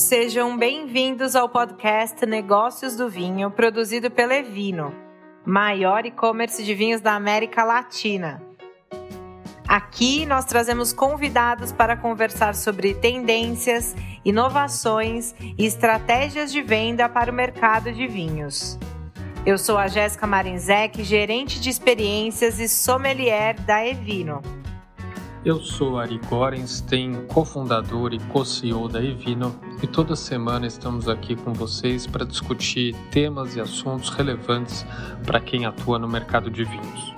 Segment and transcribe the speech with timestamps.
[0.00, 4.94] Sejam bem-vindos ao podcast Negócios do Vinho, produzido pela Evino,
[5.44, 8.42] maior e-commerce de vinhos da América Latina.
[9.68, 17.34] Aqui nós trazemos convidados para conversar sobre tendências, inovações e estratégias de venda para o
[17.34, 18.78] mercado de vinhos.
[19.44, 24.59] Eu sou a Jéssica Marinzec, gerente de experiências e sommelier da Evino.
[25.42, 31.54] Eu sou Ari Gorenstein, cofundador e co-CEO da Evino, e toda semana estamos aqui com
[31.54, 34.84] vocês para discutir temas e assuntos relevantes
[35.24, 37.14] para quem atua no mercado de vinhos.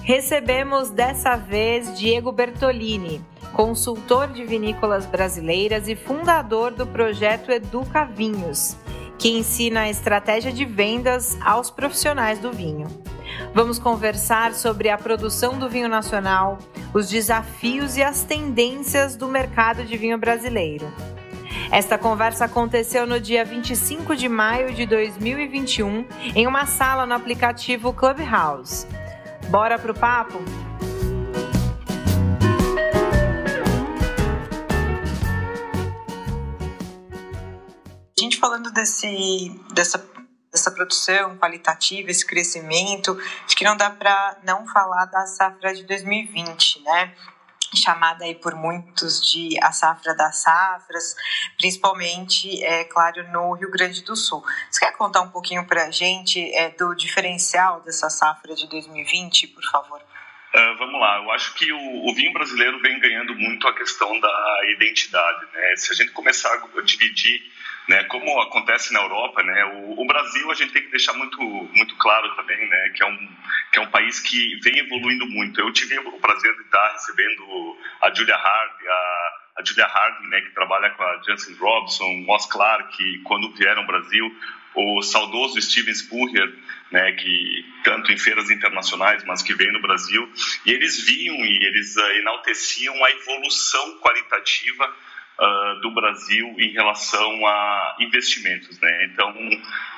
[0.00, 3.20] Recebemos dessa vez Diego Bertolini,
[3.52, 8.74] consultor de vinícolas brasileiras e fundador do projeto Educa Vinhos,
[9.18, 12.86] que ensina a estratégia de vendas aos profissionais do vinho.
[13.54, 16.58] Vamos conversar sobre a produção do vinho nacional,
[16.92, 20.92] os desafios e as tendências do mercado de vinho brasileiro.
[21.70, 26.04] Esta conversa aconteceu no dia 25 de maio de 2021
[26.34, 28.86] em uma sala no aplicativo Clubhouse.
[29.48, 30.38] Bora pro papo?
[38.16, 40.13] A gente falando desse, dessa
[40.54, 45.82] dessa produção qualitativa, esse crescimento, acho que não dá para não falar da safra de
[45.82, 47.12] 2020, né?
[47.76, 51.16] chamada aí por muitos de a safra das safras,
[51.58, 54.44] principalmente, é claro, no Rio Grande do Sul.
[54.70, 59.48] Você quer contar um pouquinho para a gente é, do diferencial dessa safra de 2020,
[59.48, 60.00] por favor?
[60.00, 64.20] Uh, vamos lá, eu acho que o, o, vinho brasileiro vem ganhando muito a questão
[64.20, 65.46] da identidade.
[65.52, 65.74] Né?
[65.74, 67.42] Se a gente começar a dividir
[67.88, 71.38] né, como acontece na Europa, né, o, o, Brasil a gente tem que deixar muito,
[71.38, 73.28] muito claro também, né, que é, um,
[73.72, 75.60] que é um país que vem evoluindo muito.
[75.60, 80.40] Eu tive o prazer de estar recebendo a Julia Hard, a, a Julia Harding, né,
[80.40, 84.34] que trabalha com a Jansen Robson, o Os Clark, quando vieram ao Brasil,
[84.74, 86.52] o saudoso Steven Spurrier,
[86.90, 90.32] né, que tanto em feiras internacionais, mas que vem no Brasil,
[90.64, 94.92] e eles viam e eles uh, enalteciam a evolução qualitativa
[95.38, 98.78] uh, do Brasil em relação a investimentos.
[98.80, 99.04] Né?
[99.06, 99.34] Então,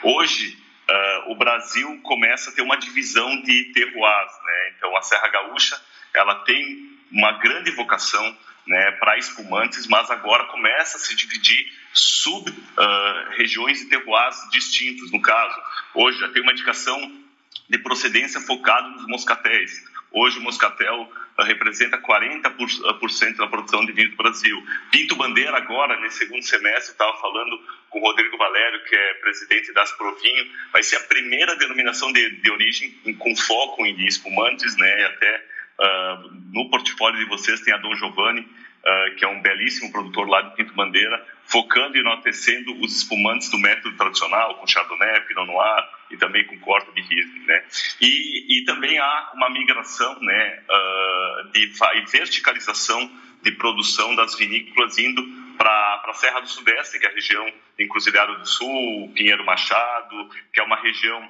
[0.02, 0.56] hoje,
[0.88, 4.32] uh, o Brasil começa a ter uma divisão de terroirs.
[4.44, 4.72] Né?
[4.76, 5.80] Então, a Serra Gaúcha
[6.14, 8.36] ela tem uma grande vocação
[8.66, 15.12] né, para espumantes, mas agora começa a se dividir sub-regiões uh, e terroirs distintos.
[15.12, 15.56] No caso,
[15.94, 16.98] hoje já tem uma indicação
[17.68, 19.84] de procedência focada nos moscatéis.
[20.10, 21.10] Hoje o moscatel
[21.44, 24.64] representa 40% da produção de vinho do Brasil.
[24.90, 27.60] Pinto Bandeira agora, nesse segundo semestre, estava falando
[27.90, 32.30] com o Rodrigo Valério, que é presidente das Provinho, vai ser a primeira denominação de,
[32.40, 35.44] de origem com foco em espumantes, né, até
[35.80, 38.46] uh, no portfólio de vocês tem a Dom Giovanni,
[39.16, 43.58] que é um belíssimo produtor lá de Pinto Bandeira, focando e enaltecendo os espumantes do
[43.58, 47.64] método tradicional, com Chardonnay, Pinot Noir e também com corte de Riesling, né?
[48.00, 51.72] E, e também há uma migração, né, uh, de
[52.10, 53.10] verticalização
[53.42, 55.22] de produção das vinícolas indo
[55.56, 57.44] para a Serra do Sudeste, que é a região
[57.76, 61.28] de Encruzilhada do Sul, Pinheiro Machado, que é uma região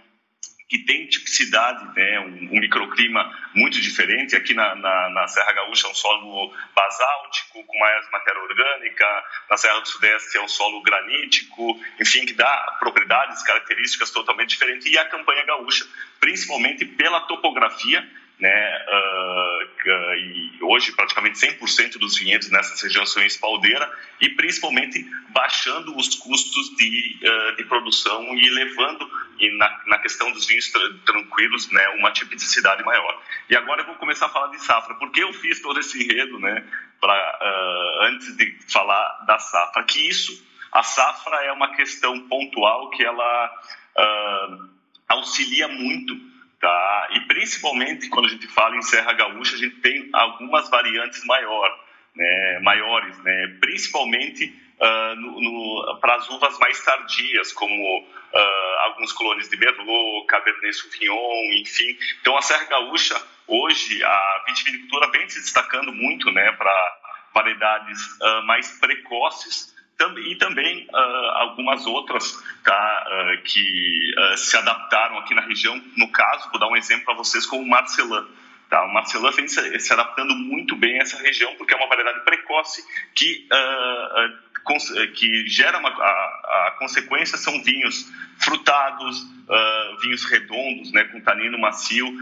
[0.68, 4.34] que tem tipicidade, né, um, um microclima muito diferente.
[4.34, 9.24] Aqui na, na, na, Serra Gaúcha é um solo basáltico, com mais matéria orgânica.
[9.48, 14.86] Na Serra do Sudeste é um solo granítico, enfim, que dá propriedades, características totalmente diferentes.
[14.86, 15.86] E a campanha gaúcha,
[16.18, 18.04] principalmente pela topografia,
[18.38, 25.06] né, uh, uh, e hoje praticamente 100% dos vinhedos nessa região são espaldeira e principalmente
[25.30, 30.70] baixando os custos de, uh, de produção e levando e na, na questão dos vinhos
[31.04, 33.22] tranquilos né, uma tipicidade maior.
[33.48, 34.94] E agora eu vou começar a falar de safra.
[34.96, 36.66] Por que eu fiz todo esse enredo né,
[37.00, 37.38] pra,
[38.02, 39.84] antes de falar da safra?
[39.84, 40.42] Que isso,
[40.72, 43.62] a safra é uma questão pontual que ela
[45.06, 46.18] auxilia muito
[46.66, 47.08] Tá?
[47.12, 51.78] E principalmente quando a gente fala em Serra Gaúcha, a gente tem algumas variantes maior,
[52.12, 59.56] né, maiores, né, principalmente uh, para as uvas mais tardias, como uh, alguns clones de
[59.56, 61.96] Merlot, Cabernet Sauvignon, enfim.
[62.20, 63.14] Então a Serra Gaúcha,
[63.46, 66.98] hoje, a vitivinicultura vem se destacando muito né, para
[67.32, 69.72] variedades uh, mais precoces,
[70.18, 75.80] e também uh, algumas outras tá, uh, que uh, se adaptaram aqui na região.
[75.96, 78.26] No caso, vou dar um exemplo para vocês, como o Marcelin.
[78.68, 78.84] Tá?
[78.84, 82.82] O Marcelin vem se, adaptando muito bem a essa região, porque é uma variedade precoce
[83.14, 83.48] que,
[85.14, 89.24] que gera uma, a, a, consequência são vinhos frutados,
[90.02, 92.12] vinhos redondos, né, com tanino macio,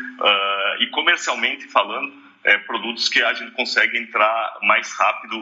[0.81, 2.13] e comercialmente falando,
[2.45, 5.39] é, produtos que a gente consegue entrar mais rápido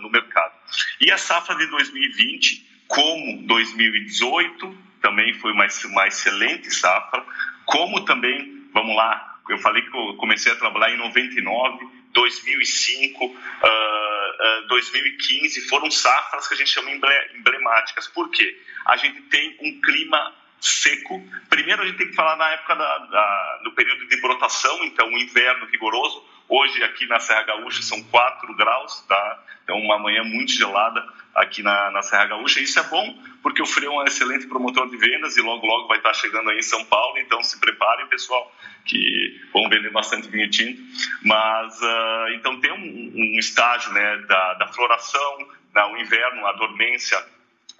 [0.00, 0.61] no mercado.
[1.00, 7.24] E a safra de 2020, como 2018, também foi uma, uma excelente safra,
[7.64, 13.34] como também, vamos lá, eu falei que eu comecei a trabalhar em 99, 2005, uh,
[13.34, 18.06] uh, 2015, foram safras que a gente chama emblemáticas.
[18.08, 18.56] Por quê?
[18.86, 21.22] A gente tem um clima seco.
[21.48, 25.08] Primeiro, a gente tem que falar na época da, da, do período de brotação, então
[25.08, 26.24] o inverno rigoroso.
[26.54, 29.42] Hoje, aqui na Serra Gaúcha, são 4 graus, tá?
[29.64, 31.02] Então, uma manhã muito gelada
[31.34, 32.60] aqui na, na Serra Gaúcha.
[32.60, 35.88] Isso é bom, porque o Freio é um excelente promotor de vendas e logo, logo
[35.88, 37.16] vai estar chegando aí em São Paulo.
[37.16, 38.54] Então, se preparem, pessoal,
[38.84, 40.78] que vão vender bastante vinho tinto.
[41.24, 45.38] Mas, uh, então, tem um, um estágio né, da, da floração,
[45.74, 47.18] no inverno, a dormência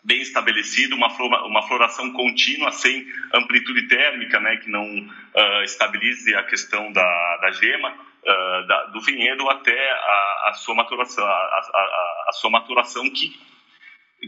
[0.02, 1.08] bem estabelecido, uma,
[1.44, 7.50] uma floração contínua, sem amplitude térmica, né, que não uh, estabilize a questão da, da
[7.50, 13.08] gema, uh, da, do vinhedo até a, a sua maturação, a, a, a, sua maturação
[13.10, 13.38] que,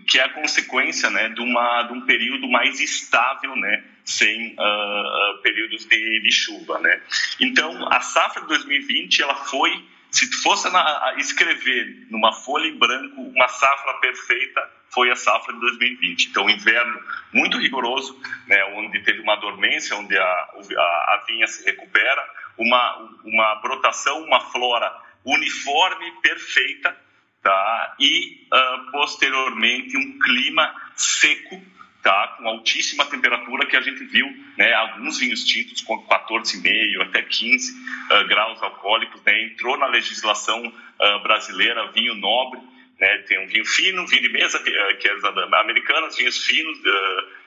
[0.09, 5.43] que é a consequência né, de, uma, de um período mais estável, né, sem uh,
[5.43, 6.79] períodos de, de chuva.
[6.79, 7.03] Né.
[7.41, 13.21] Então, a safra de 2020 ela foi se fosse na, escrever numa folha em branco
[13.21, 16.29] uma safra perfeita, foi a safra de 2020.
[16.29, 17.01] Então, inverno
[17.33, 20.83] muito rigoroso, né, onde teve uma dormência, onde a, a,
[21.15, 22.25] a vinha se recupera,
[22.59, 24.93] uma, uma brotação, uma flora
[25.25, 26.97] uniforme, perfeita,
[27.43, 27.97] tá?
[27.99, 31.63] e uh, posteriormente um clima seco,
[32.03, 32.37] tá?
[32.37, 34.73] com altíssima temperatura que a gente viu, né?
[34.75, 39.45] alguns vinhos tintos com 14,5 até 15 uh, graus alcoólicos, né?
[39.45, 42.61] entrou na legislação uh, brasileira vinho nobre,
[42.99, 43.19] né?
[43.27, 46.79] Tem um vinho fino, vinho de mesa, que, é as americanas, vinhos finos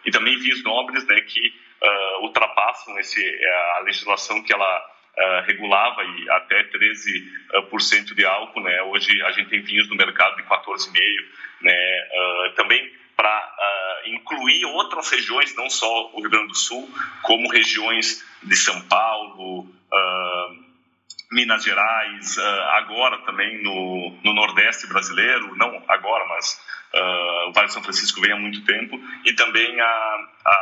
[0.03, 1.21] e também vinhos nobres, né?
[1.21, 1.53] Que
[2.21, 3.24] ultrapassam esse,
[3.77, 8.81] a legislação que ela uh, regulava e até 13% de álcool, né?
[8.84, 10.92] Hoje a gente tem vinhos no mercado de 14,5%,
[11.62, 11.74] né?
[12.56, 13.56] também para
[14.06, 16.88] incluir outras regiões, não só o Rio Grande do Sul,
[17.24, 19.68] como regiões de São Paulo,
[21.31, 26.58] Minas Gerais, uh, agora também no, no, Nordeste brasileiro, não agora, mas
[26.94, 29.86] uh, o Vale de São Francisco vem há muito tempo, e também a,
[30.46, 30.54] a,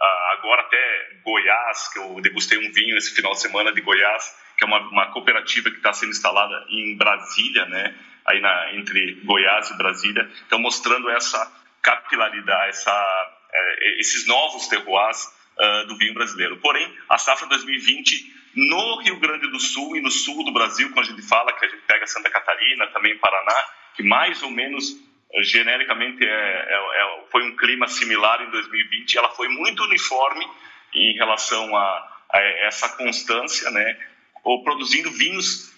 [0.00, 4.36] a, agora até Goiás, que eu degustei um vinho esse final de semana de Goiás,
[4.56, 7.94] que é uma, uma cooperativa que está sendo instalada em Brasília, né,
[8.26, 11.50] aí na, entre Goiás e Brasília, então mostrando essa
[11.82, 15.26] capilaridade, essa, é, esses novos terroirs
[15.58, 16.56] uh, do vinho brasileiro.
[16.58, 21.06] Porém, a safra 2020 no Rio Grande do Sul e no sul do Brasil, quando
[21.06, 23.54] a gente fala que a gente pega Santa Catarina, também Paraná,
[23.94, 24.96] que mais ou menos
[25.32, 30.46] eh, genericamente é, é, é, foi um clima similar em 2020, ela foi muito uniforme
[30.94, 33.98] em relação a, a essa constância, né?
[34.42, 35.72] Ou produzindo vinhos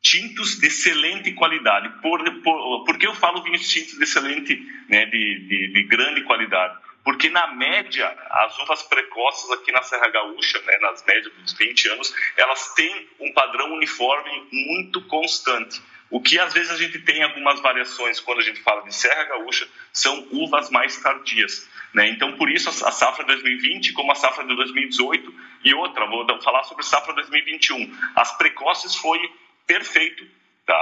[0.00, 1.88] tintos de excelente qualidade.
[2.00, 4.56] Por, por, por que eu falo vinhos tintos de excelente,
[4.88, 6.76] né, de, de, de grande qualidade?
[7.04, 11.88] porque na média, as uvas precoces aqui na Serra Gaúcha, né, nas médias dos 20
[11.88, 15.82] anos, elas têm um padrão uniforme muito constante.
[16.12, 19.24] O que às vezes a gente tem algumas variações quando a gente fala de Serra
[19.24, 21.66] Gaúcha são uvas mais tardias.
[21.94, 22.10] Né?
[22.10, 26.64] Então, por isso, a safra 2020, como a safra de 2018 e outra, vou falar
[26.64, 27.96] sobre safra 2021.
[28.14, 29.18] As precoces foi
[29.66, 30.26] perfeito,
[30.66, 30.74] tá?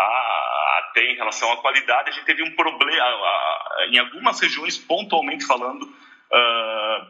[0.90, 3.06] até em relação à qualidade, a gente teve um problema,
[3.88, 7.06] em algumas regiões, pontualmente falando, uh,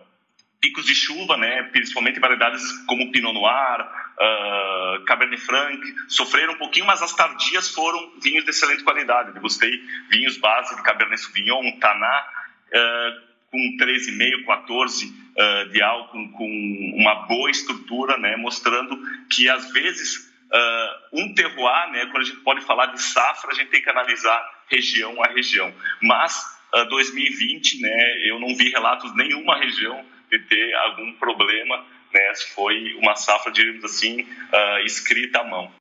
[0.60, 6.86] picos de chuva, né, principalmente variedades como Pinot Noir, uh, Cabernet Franc, sofreram um pouquinho,
[6.86, 9.34] mas as tardias foram vinhos de excelente qualidade.
[9.34, 9.70] Eu gostei.
[10.10, 12.26] Vinhos base de Cabernet Sauvignon, Taná,
[12.68, 18.98] uh, com 13,5, 14 uh, de álcool, com uma boa estrutura, né, mostrando
[19.30, 23.54] que às vezes uh, um terroir, né, quando a gente pode falar de safra, a
[23.54, 25.72] gente tem que analisar região a região.
[26.02, 32.94] Mas 2020, né, eu não vi relatos nenhuma região de ter algum problema, né, foi
[32.94, 35.72] uma safra, diríamos assim, uh, escrita à mão.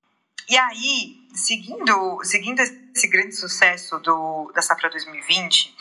[0.50, 5.75] E aí, seguindo, seguindo esse grande sucesso do, da safra 2020,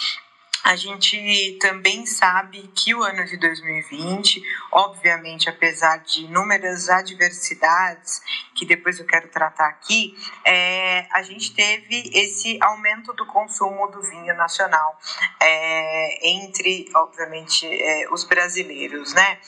[0.68, 8.20] a gente também sabe que o ano de 2020, obviamente, apesar de inúmeras adversidades,
[8.54, 14.02] que depois eu quero tratar aqui, é, a gente teve esse aumento do consumo do
[14.02, 14.98] vinho nacional
[15.40, 19.38] é, entre, obviamente, é, os brasileiros, né?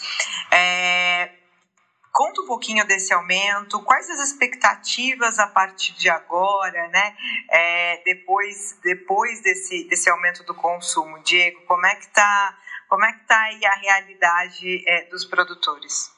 [2.12, 7.14] Conta um pouquinho desse aumento, quais as expectativas a partir de agora, né?
[7.50, 12.56] É, depois depois desse, desse aumento do consumo, Diego, como é que está
[12.88, 16.12] como é que tá aí a realidade é, dos produtores?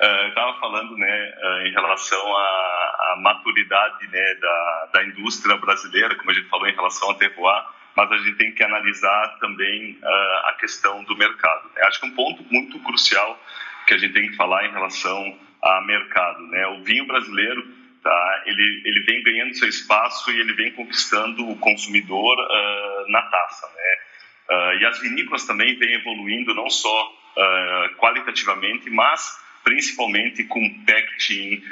[0.00, 6.16] Uh, estava falando né, uh, em relação à, à maturidade né, da, da indústria brasileira,
[6.16, 9.98] como a gente falou em relação a terroir, mas a gente tem que analisar também
[10.02, 11.68] uh, a questão do mercado.
[11.74, 11.82] Né?
[11.82, 13.38] Acho que um ponto muito crucial
[13.90, 16.64] que a gente tem que falar em relação a mercado, né?
[16.68, 17.66] O vinho brasileiro,
[18.00, 18.42] tá?
[18.46, 23.66] Ele ele vem ganhando seu espaço e ele vem conquistando o consumidor uh, na taça,
[23.66, 23.96] né?
[24.48, 31.62] Uh, e as vinícolas também vêm evoluindo não só uh, qualitativamente, mas principalmente com packaging,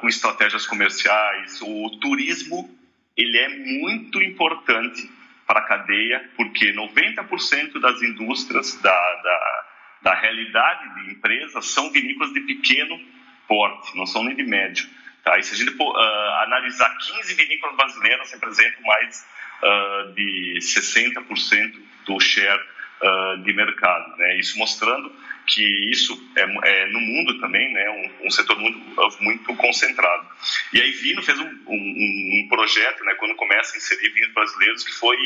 [0.00, 1.62] com estratégias comerciais.
[1.62, 2.68] O turismo
[3.16, 5.10] ele é muito importante
[5.46, 9.67] para a cadeia, porque 90% das indústrias da, da,
[10.02, 13.00] da realidade de empresas são vinícolas de pequeno
[13.46, 14.86] porte, não são nem de médio.
[15.24, 15.38] Tá?
[15.38, 15.96] E se a gente uh,
[16.44, 19.26] analisar 15 vinícolas brasileiras, representam mais
[19.62, 21.74] uh, de 60%
[22.06, 22.62] do share
[23.02, 24.16] uh, de mercado.
[24.16, 24.38] Né?
[24.38, 25.12] Isso mostrando
[25.46, 27.90] que isso é, é no mundo também né?
[27.90, 28.78] um, um, setor muito,
[29.20, 30.28] muito concentrado.
[30.72, 33.14] E aí Vino fez um, um, um, projeto, né?
[33.14, 35.16] quando começa a inserir vinhos brasileiros, que foi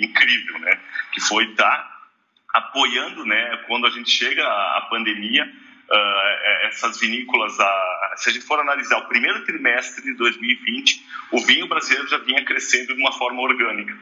[0.00, 0.80] incrível, né?
[1.12, 1.93] que foi tá
[2.54, 3.64] apoiando, né?
[3.66, 8.98] quando a gente chega à pandemia, uh, essas vinícolas, a, se a gente for analisar
[8.98, 13.92] o primeiro trimestre de 2020, o vinho brasileiro já vinha crescendo de uma forma orgânica,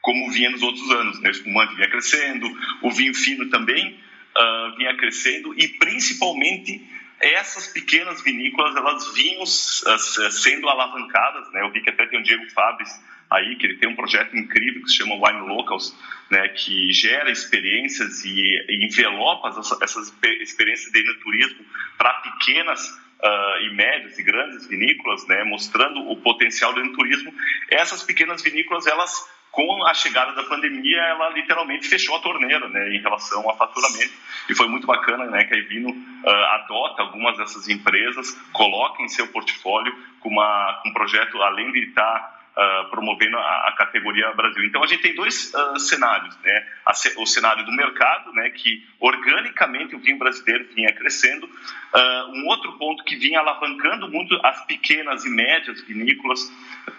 [0.00, 1.20] como vinha nos outros anos.
[1.20, 1.30] Né?
[1.30, 2.48] O espumante vinha crescendo,
[2.80, 4.00] o vinho fino também
[4.36, 6.80] uh, vinha crescendo e principalmente
[7.20, 11.50] essas pequenas vinícolas elas vinham uh, sendo alavancadas.
[11.52, 11.62] Né?
[11.62, 12.88] Eu vi que até tem o Diego Fabres
[13.30, 15.96] aí, que ele tem um projeto incrível que se chama Wine Locals,
[16.30, 21.64] né, que gera experiências e, e envelopa essas, essas experiências de turismo
[21.96, 27.32] para pequenas uh, e médias e grandes vinícolas, né, mostrando o potencial do turismo.
[27.70, 32.94] Essas pequenas vinícolas, elas com a chegada da pandemia, ela literalmente fechou a torneira, né,
[32.94, 34.12] em relação ao faturamento.
[34.48, 39.08] E foi muito bacana, né, que a Ivino uh, adota algumas dessas empresas, coloca em
[39.08, 44.64] seu portfólio com, uma, um projeto, além de estar uh, promovendo a, a, categoria Brasil.
[44.64, 46.66] Então a gente tem dois uh, cenários, né?
[46.84, 51.46] A, o cenário do mercado, né, que organicamente o vinho brasileiro vinha crescendo.
[51.46, 56.40] Uh, um outro ponto que vinha alavancando muito as pequenas e médias vinícolas,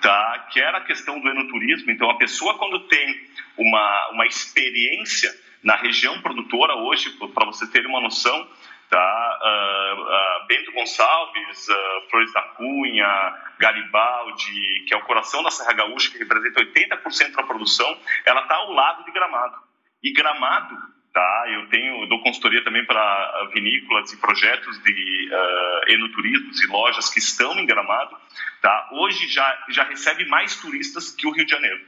[0.01, 0.47] tá?
[0.51, 1.91] Que era a questão do enoturismo.
[1.91, 5.29] Então a pessoa quando tem uma uma experiência
[5.61, 8.47] na região produtora hoje, para você ter uma noção,
[8.89, 9.39] tá?
[9.41, 15.73] Uh, uh, Bento Gonçalves, uh, Flores da Cunha, Garibaldi, que é o coração da Serra
[15.73, 19.57] Gaúcha, que representa 80% da produção, ela está ao lado de Gramado.
[20.01, 20.75] E Gramado,
[21.13, 21.45] tá?
[21.49, 27.09] Eu tenho, eu dou consultoria também para vinícolas e projetos de uh, enoturismos e lojas
[27.09, 28.17] que estão em Gramado,
[28.61, 28.89] tá?
[28.93, 31.79] Hoje já já recebe mais turistas que o Rio de Janeiro.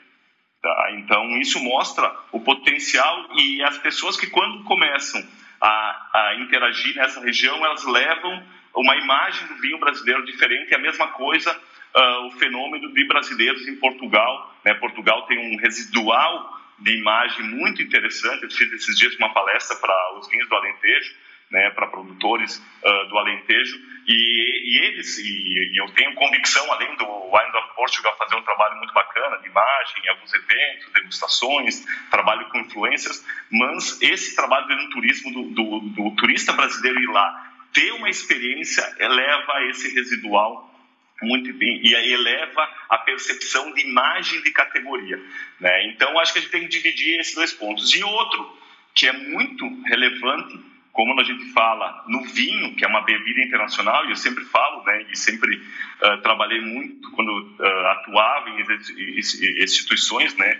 [0.62, 0.92] Tá?
[0.92, 5.28] Então isso mostra o potencial e as pessoas que quando começam
[5.62, 8.44] a, a interagir nessa região, elas levam
[8.76, 10.74] uma imagem do vinho brasileiro diferente.
[10.74, 11.52] É a mesma coisa
[11.96, 14.56] uh, o fenômeno de brasileiros em Portugal.
[14.66, 14.74] Né?
[14.76, 18.44] Portugal tem um residual de imagem muito interessante.
[18.44, 21.14] Eu fiz esses dias uma palestra para os vinhos do Alentejo,
[21.52, 23.78] né, para produtores uh, do Alentejo,
[24.08, 28.42] e, e eles, e, e, eu tenho convicção, além do Wines of Portugal fazer um
[28.42, 34.90] trabalho muito bacana de imagem, alguns eventos, degustações, trabalho com influências, mas esse trabalho no
[34.90, 40.70] turismo do, do, do turista brasileiro ir lá, ter uma experiência eleva esse residual
[41.22, 45.22] muito bem e eleva a percepção de imagem de categoria,
[45.60, 45.86] né?
[45.86, 47.94] Então acho que a gente tem que dividir esses dois pontos.
[47.94, 48.58] E outro
[48.96, 54.06] que é muito relevante como a gente fala no vinho, que é uma bebida internacional,
[54.06, 58.62] e eu sempre falo, né, e sempre uh, trabalhei muito quando uh, atuava em
[59.64, 60.60] instituições, né,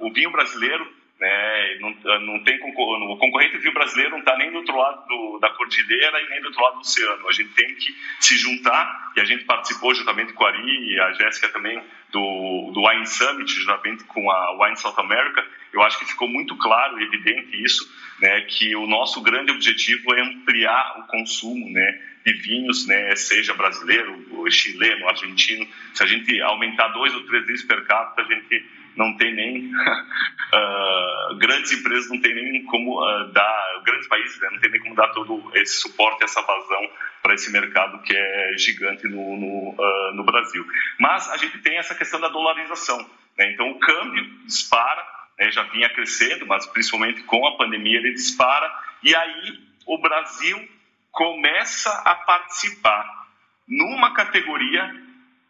[0.00, 0.90] o, o, vinho brasileiro,
[1.20, 5.38] né, não, não tem o concorrente vinho brasileiro não está nem do outro lado do,
[5.38, 7.28] da cordilheira e nem do outro lado do oceano.
[7.28, 11.00] A gente tem que se juntar e a gente participou juntamente com a Ari e
[11.00, 11.80] a Jéssica também
[12.10, 15.44] do, do Wine Summit, juntamente com a Wine South America.
[15.72, 17.88] Eu acho que ficou muito claro e evidente isso
[18.20, 23.54] né, que o nosso grande objetivo é ampliar o consumo né, de vinhos, né, seja
[23.54, 25.66] brasileiro, chileno, argentino.
[25.92, 28.64] Se a gente aumentar dois ou três litros per capita, a gente
[28.96, 34.48] não tem nem uh, grandes empresas não tem nem como uh, dar grandes países né,
[34.52, 36.90] não tem nem como dar todo esse suporte essa vazão
[37.22, 40.64] para esse mercado que é gigante no, no, uh, no Brasil.
[40.98, 42.98] Mas a gente tem essa questão da dolarização
[43.36, 45.04] né, então o câmbio dispara
[45.38, 48.70] né, já vinha crescendo, mas principalmente com a pandemia ele dispara,
[49.02, 50.68] e aí o Brasil
[51.10, 53.26] começa a participar
[53.68, 54.94] numa categoria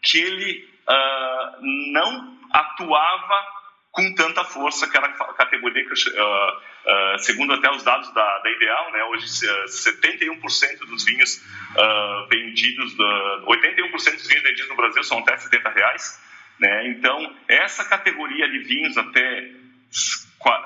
[0.03, 0.75] que ele
[1.61, 3.45] não atuava
[3.91, 8.39] com tanta força que era a categoria que, uh, uh, segundo até os dados da,
[8.39, 15.03] da Ideal, né, hoje 71% dos vinhos uh, vendidos, 81% dos vinhos vendidos no Brasil
[15.05, 16.21] são até 70 reais,
[16.59, 19.51] né, então essa categoria de vinhos até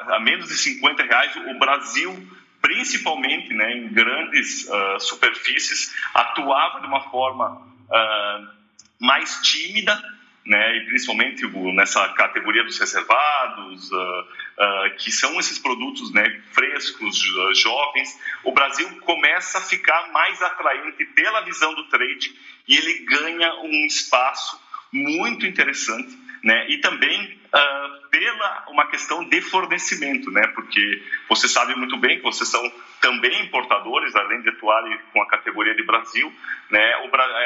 [0.09, 2.29] a menos de 50 reais, o Brasil
[2.61, 4.69] principalmente né, em grandes
[4.99, 7.63] superfícies atuava de uma forma
[8.99, 10.03] mais tímida
[10.49, 17.19] né, e principalmente nessa categoria dos reservados, uh, uh, que são esses produtos né, frescos,
[17.55, 22.35] jovens, o Brasil começa a ficar mais atraente pela visão do trade
[22.67, 24.59] e ele ganha um espaço
[24.91, 26.71] muito interessante né?
[26.71, 30.47] E também uh, pela uma questão de fornecimento, né?
[30.55, 35.27] Porque você sabe muito bem que vocês são também importadores, além de atuarem com a
[35.29, 36.33] categoria de Brasil,
[36.71, 36.93] né?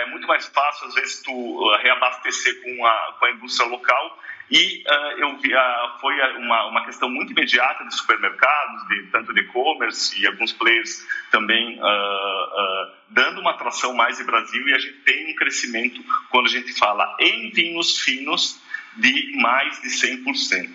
[0.02, 4.18] É muito mais fácil às vezes tu uh, reabastecer com a, com a indústria local
[4.52, 9.32] e uh, eu vi, uh, foi uma, uma questão muito imediata de supermercados, de, tanto
[9.32, 14.78] de e-commerce e alguns players também uh, dando uma atração mais em Brasil e a
[14.78, 18.60] gente tem um crescimento quando a gente fala em vinhos finos
[18.96, 20.68] de mais de 100%.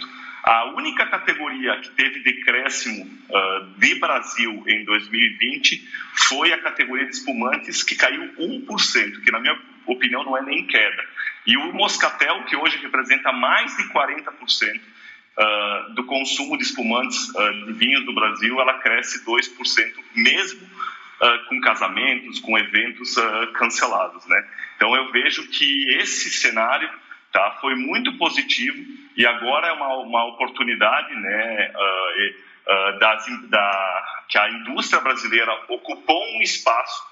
[0.47, 5.85] A única categoria que teve decréscimo uh, de Brasil em 2020
[6.29, 10.65] foi a categoria de espumantes, que caiu 1%, que na minha opinião não é nem
[10.65, 11.03] queda.
[11.45, 17.65] E o moscatel, que hoje representa mais de 40% uh, do consumo de espumantes uh,
[17.65, 23.15] de vinhos do Brasil, ela cresce 2%, mesmo uh, com casamentos, com eventos
[23.53, 24.25] cancelados.
[24.25, 24.47] Né?
[24.77, 26.89] Então eu vejo que esse cenário
[27.31, 27.57] tá?
[27.61, 28.77] Foi muito positivo
[29.15, 35.51] e agora é uma, uma oportunidade, né, uh, uh, das, da, que a indústria brasileira
[35.69, 37.03] ocupou um espaço,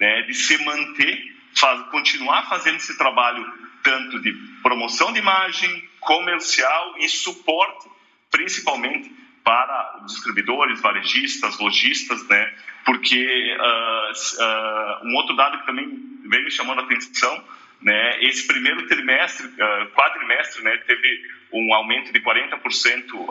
[0.00, 1.18] né, de se manter,
[1.54, 3.44] faz, continuar fazendo esse trabalho
[3.82, 7.88] tanto de promoção de imagem, comercial e suporte,
[8.30, 9.10] principalmente
[9.44, 12.54] para distribuidores, varejistas, lojistas, né?
[12.84, 15.86] Porque uh, um outro dado que também
[16.24, 17.44] vem me chamando a atenção
[17.82, 18.22] né?
[18.24, 23.30] Esse primeiro trimestre, uh, quadrimestre, né, teve um aumento de 40% uh,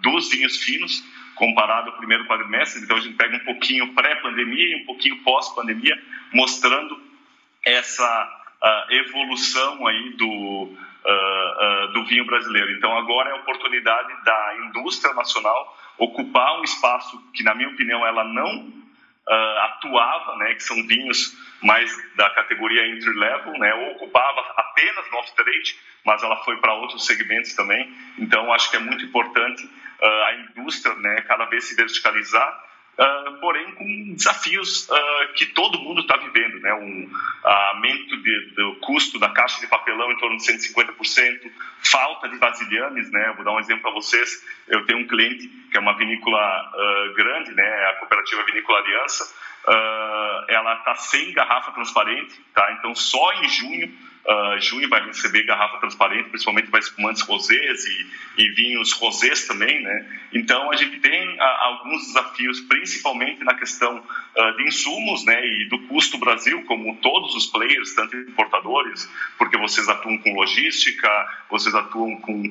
[0.00, 1.02] dos vinhos finos
[1.34, 2.82] comparado ao primeiro quadrimestre.
[2.82, 6.00] Então a gente pega um pouquinho pré-pandemia e um pouquinho pós-pandemia,
[6.32, 7.00] mostrando
[7.64, 12.72] essa uh, evolução aí do, uh, uh, do vinho brasileiro.
[12.72, 18.06] Então agora é a oportunidade da indústria nacional ocupar um espaço que, na minha opinião,
[18.06, 18.83] ela não
[19.28, 25.18] uh, atuava, né, que são vinhos mais da categoria entry level, né, ocupava apenas no
[25.18, 27.92] off-trade, mas ela foi para outros segmentos também.
[28.18, 33.40] Então, acho que é muito importante uh, a indústria né, cada vez se verticalizar Uh,
[33.40, 36.72] porém com desafios uh, que todo mundo está vivendo, né?
[36.74, 37.10] Um
[37.42, 41.50] aumento de, do custo da caixa de papelão em torno de 150%,
[41.82, 43.32] falta de vasilhames, né?
[43.34, 44.46] Vou dar um exemplo para vocês.
[44.68, 47.86] Eu tenho um cliente que é uma vinícola uh, grande, né?
[47.88, 49.34] A cooperativa Vinícola Aliança.
[50.48, 52.76] ela está sem garrafa transparente, tá?
[52.78, 53.92] Então só em junho
[54.26, 59.82] Uh, junho vai receber garrafa transparente, principalmente para espumantes rosés e, e, vinhos rosés também,
[59.82, 60.18] né?
[60.32, 65.46] Então a gente tem uh, alguns desafios, principalmente na questão uh, de insumos, né?
[65.46, 69.06] E do custo Brasil, como todos os players, tanto importadores,
[69.36, 71.10] porque vocês atuam com logística,
[71.50, 72.42] vocês atuam com,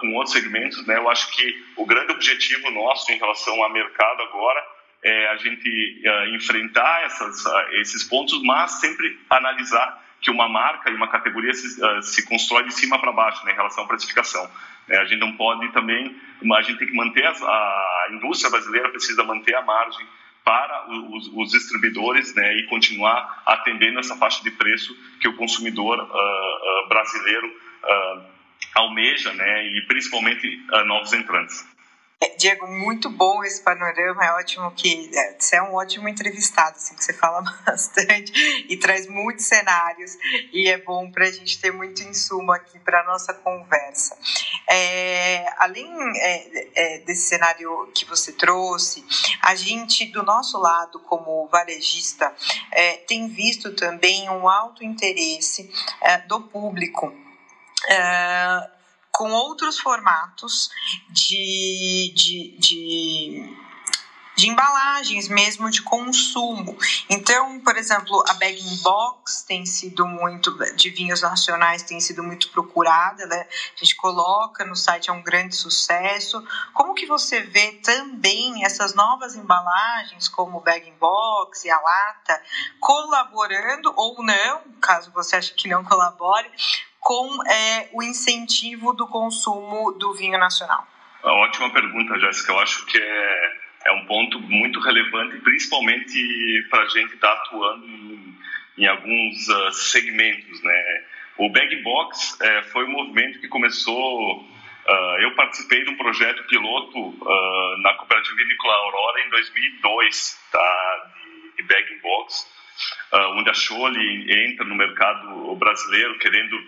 [0.00, 0.96] com outros segmentos, né?
[0.96, 4.64] Eu acho que o grande objetivo nosso em relação ao mercado agora
[5.04, 7.44] é a gente enfrentar essas,
[7.80, 12.64] esses pontos, mas sempre analisar que uma marca e uma categoria se, uh, se constrói
[12.64, 14.48] de cima para baixo né, em relação à precificação.
[14.88, 16.16] É, a gente não pode também,
[16.54, 20.06] a gente tem que manter, a, a indústria brasileira precisa manter a margem
[20.44, 25.98] para os, os distribuidores né, e continuar atendendo essa faixa de preço que o consumidor
[25.98, 27.60] uh, uh, brasileiro
[28.74, 31.68] almeja, né, e principalmente novos entrantes.
[32.22, 34.24] É, Diego, muito bom esse panorama.
[34.24, 38.32] É ótimo que é, você é um ótimo entrevistado, assim, que você fala bastante
[38.68, 40.16] e traz muitos cenários
[40.52, 44.16] e é bom para a gente ter muito insumo aqui para a nossa conversa.
[44.70, 49.04] É, além é, é, desse cenário que você trouxe,
[49.42, 52.32] a gente do nosso lado como varejista
[53.08, 55.68] tem visto também um alto interesse
[56.28, 57.12] do público
[59.12, 60.70] com outros formatos
[61.10, 63.56] de, de, de,
[64.34, 66.76] de embalagens mesmo de consumo.
[67.10, 72.22] Então, por exemplo, a bag in box tem sido muito, de vinhos nacionais tem sido
[72.22, 73.46] muito procurada, né?
[73.76, 76.42] a gente coloca no site, é um grande sucesso.
[76.72, 82.42] Como que você vê também essas novas embalagens, como bag in box e a lata,
[82.80, 86.50] colaborando ou não, caso você ache que não colabore,
[87.02, 90.86] com é, o incentivo do consumo do vinho nacional?
[91.24, 92.52] Ótima pergunta, Jéssica.
[92.52, 93.52] Eu acho que é,
[93.86, 98.38] é um ponto muito relevante, principalmente para a gente estar tá atuando em,
[98.78, 100.62] em alguns uh, segmentos.
[100.62, 101.04] Né?
[101.38, 104.50] O Bag Box é, foi um movimento que começou
[104.82, 111.12] Uh, eu participei de um projeto piloto uh, na Cooperativa Vinícola Aurora em 2002, tá,
[111.14, 112.48] de, de bag box,
[113.36, 116.60] onde a Chole entra no mercado brasileiro querendo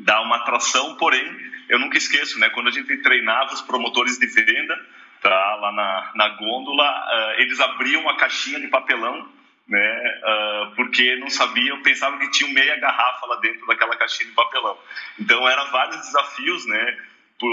[0.00, 1.24] dar uma atração, porém,
[1.68, 4.76] eu nunca esqueço, né, quando a gente treinava os promotores de venda,
[5.22, 9.28] tá, lá na, na gôndola, eles abriam uma caixinha de papelão
[9.68, 10.20] né?
[10.24, 14.76] Uh, porque não sabiam, pensavam que tinha meia garrafa lá dentro daquela caixinha de papelão.
[15.16, 16.98] Então, eram vários desafios, né?
[17.40, 17.50] por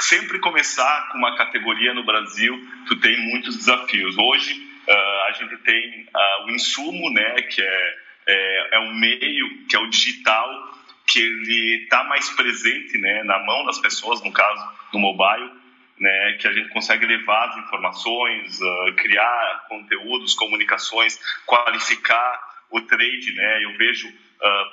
[0.00, 4.16] sempre começar com uma categoria no Brasil, tu tem muitos desafios.
[4.18, 4.52] Hoje
[4.86, 9.74] uh, a gente tem uh, o insumo, né, que é, é, é um meio que
[9.74, 14.66] é o digital, que ele está mais presente, né, na mão das pessoas, no caso
[14.92, 15.50] do mobile,
[15.98, 22.40] né, que a gente consegue levar as informações, uh, criar conteúdos, comunicações, qualificar
[22.70, 23.64] o trade, né.
[23.64, 24.12] Eu vejo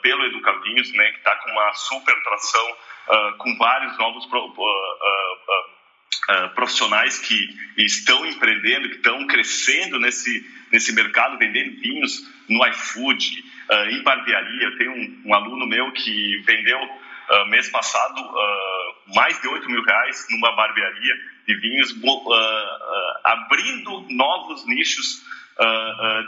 [0.02, 2.76] pelo Educavinhos, né, que está com uma super tração
[3.08, 10.94] uh, com vários novos pro, uh, profissionais que estão empreendendo, que estão crescendo nesse, nesse
[10.94, 13.44] mercado, vendendo vinhos no iFood,
[13.90, 14.64] em barbearia.
[14.64, 16.80] Eu tenho um, um, aluno meu que vendeu
[17.48, 18.22] mês passado
[19.16, 21.14] mais de 8 mil reais numa barbearia
[21.48, 21.96] de vinhos,
[23.24, 25.24] abrindo novos nichos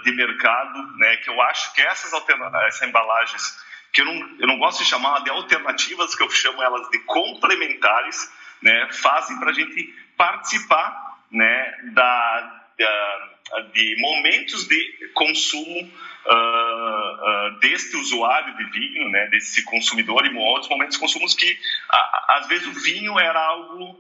[0.04, 4.58] de mercado, né, que eu acho que essas, essas embalagens que eu não, eu não
[4.58, 9.54] gosto de chamar de alternativas, que eu chamo elas de complementares, né, fazem para a
[9.54, 15.92] gente participar né, da, da, de momentos de consumo
[16.26, 21.52] uh, uh, deste usuário de vinho, né, desse consumidor, e outros momentos de consumo que,
[21.52, 24.00] uh, às vezes, o vinho era algo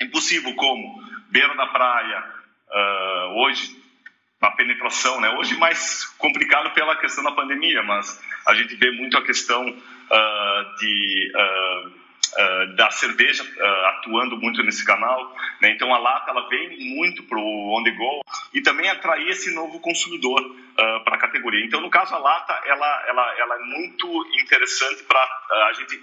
[0.00, 2.24] impossível, como beira da praia,
[3.36, 3.84] hoje
[4.40, 5.30] a penetração, né?
[5.38, 10.76] Hoje mais complicado pela questão da pandemia, mas a gente vê muito a questão uh,
[10.78, 11.32] de
[12.38, 13.44] uh, uh, da cerveja
[13.86, 15.70] atuando muito nesse canal, né?
[15.70, 19.54] Então a lata ela vem muito para o on the go e também atrair esse
[19.54, 20.42] novo consumidor
[21.04, 21.64] para a categoria.
[21.64, 24.06] Então no caso a lata ela ela, ela é muito
[24.40, 25.20] interessante para
[25.68, 26.00] a gente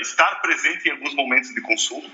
[0.00, 2.08] estar presente em alguns momentos de consumo,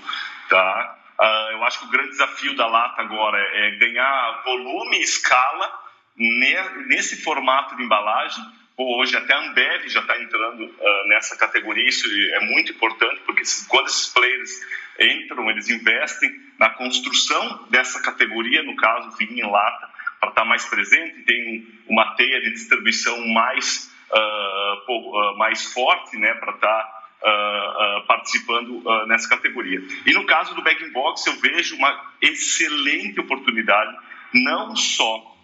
[0.49, 0.97] tá?
[1.19, 5.79] Uh, eu acho que o grande desafio da lata agora é ganhar volume e escala
[6.15, 8.43] nesse formato de embalagem.
[8.79, 13.41] Hoje até a Ambev já está entrando uh, nessa categoria, isso é muito importante, porque
[13.67, 14.51] quando esses players
[14.99, 20.45] entram, eles investem na construção dessa categoria, no caso vinho em lata, para estar tá
[20.45, 27.07] mais presente, tem uma teia de distribuição mais, uh, mais forte né, para estar tá
[27.23, 29.81] uh, uh, participando uh, nessa categoria.
[30.05, 33.97] E no caso do bag box, eu vejo uma excelente oportunidade,
[34.35, 35.35] não só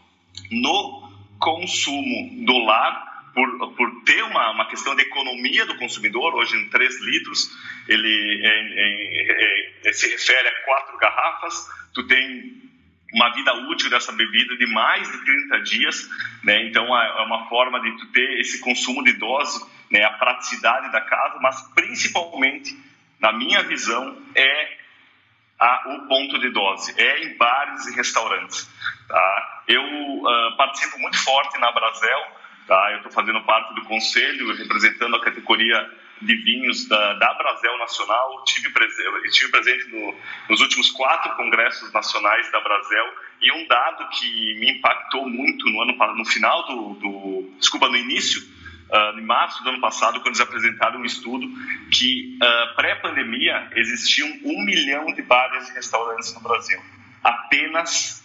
[0.52, 6.56] no consumo do lar, por, por ter uma, uma questão de economia do consumidor, hoje
[6.56, 7.50] em 3 litros,
[7.88, 12.62] ele é, é, é, se refere a quatro garrafas, tu tem
[13.13, 16.10] uma vida útil dessa bebida de mais de 30 dias,
[16.43, 16.67] né?
[16.67, 20.91] então é, é uma forma de tu ter esse consumo de dose né, a praticidade
[20.91, 22.76] da casa, mas principalmente,
[23.19, 24.78] na minha visão, é
[25.60, 28.67] a, o ponto de dose, é em bares e restaurantes.
[29.08, 29.63] Tá?
[29.67, 32.22] Eu uh, participo muito forte na Brasel,
[32.67, 32.89] tá?
[32.91, 35.89] eu estou fazendo parte do conselho, representando a categoria
[36.21, 38.71] de vinhos da, da Brasel Nacional, tive,
[39.26, 40.15] estive presente no,
[40.49, 43.06] nos últimos quatro congressos nacionais da Brasel,
[43.41, 47.97] e um dado que me impactou muito no ano no final do, do desculpa, no
[47.97, 51.47] início uh, em março do ano passado, quando eles apresentaram um estudo
[51.91, 56.80] que, uh, pré-pandemia, existiam um milhão de bares e restaurantes no Brasil.
[57.23, 58.23] Apenas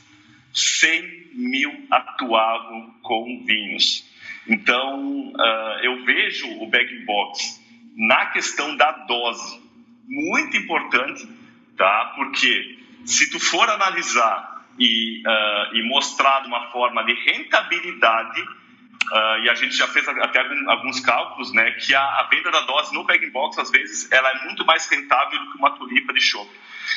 [0.53, 4.08] 100 mil atuavam com vinhos.
[4.49, 7.61] Então, uh, eu vejo o bag box
[7.97, 9.61] na questão da dose
[10.07, 11.29] muito importante,
[11.77, 12.13] tá?
[12.17, 18.43] Porque se tu for analisar e, uh, e mostrar de uma forma de rentabilidade,
[19.11, 22.61] Uh, e a gente já fez até alguns cálculos, né, que a, a, venda da
[22.63, 26.13] dose no bag box às vezes ela é muito mais rentável do que uma tulipa
[26.13, 26.51] de chope.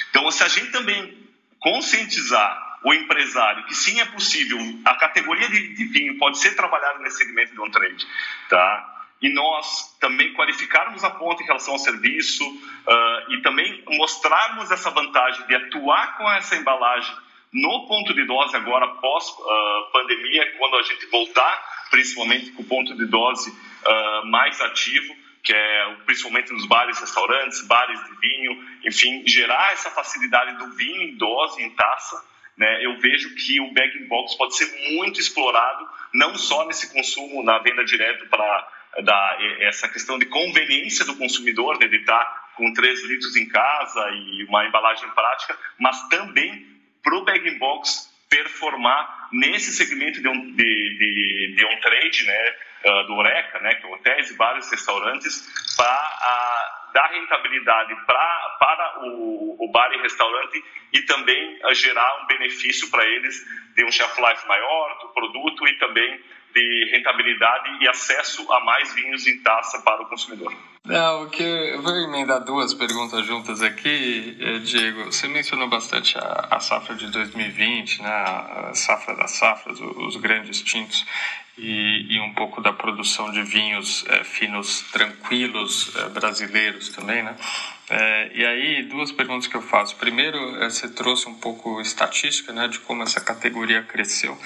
[0.10, 1.18] Então, se a gente também
[1.60, 7.00] conscientizar o empresário que sim é possível, a categoria de, de vinho pode ser trabalhada
[7.00, 8.08] nesse segmento de on trade,
[8.50, 8.88] tá?
[9.22, 14.90] E nós também qualificarmos a ponta em relação ao serviço uh, e também mostrarmos essa
[14.90, 17.16] vantagem de atuar com essa embalagem
[17.54, 22.66] no ponto de dose agora pós uh, pandemia, quando a gente voltar principalmente com o
[22.66, 25.14] ponto de dose uh, mais ativo,
[25.44, 31.02] que é principalmente nos bares, restaurantes, bares de vinho, enfim, gerar essa facilidade do vinho
[31.02, 32.24] em dose, em taça,
[32.58, 36.92] né, eu vejo que o bag in box pode ser muito explorado, não só nesse
[36.94, 38.68] consumo na venda direto para
[39.04, 44.10] da essa questão de conveniência do consumidor, né, de estar com 3 litros em casa
[44.12, 46.68] e uma embalagem prática, mas também
[47.02, 52.56] para o bag box performar nesse segmento de um, de, de, de um trade, né,
[52.86, 59.06] uh, do Oreca, né, que é hotéis, bares, restaurantes, para uh, dar rentabilidade pra, para
[59.06, 63.92] o, o bar e restaurante e também uh, gerar um benefício para eles de um
[63.92, 66.22] shelf life maior do produto e também
[66.54, 70.54] de rentabilidade e acesso a mais vinhos em taça para o consumidor.
[70.84, 75.06] Não, o que eu vou emendar duas perguntas juntas aqui, eh, Diego.
[75.06, 78.10] Você mencionou bastante a, a safra de 2020, né?
[78.10, 81.06] a safra das safras, os grandes tintos
[81.58, 87.36] e, e um pouco da produção de vinhos é, finos tranquilos é, brasileiros também, né?
[87.94, 89.98] É, e aí, duas perguntas que eu faço.
[89.98, 94.40] Primeiro, é, você trouxe um pouco estatística né, de como essa categoria cresceu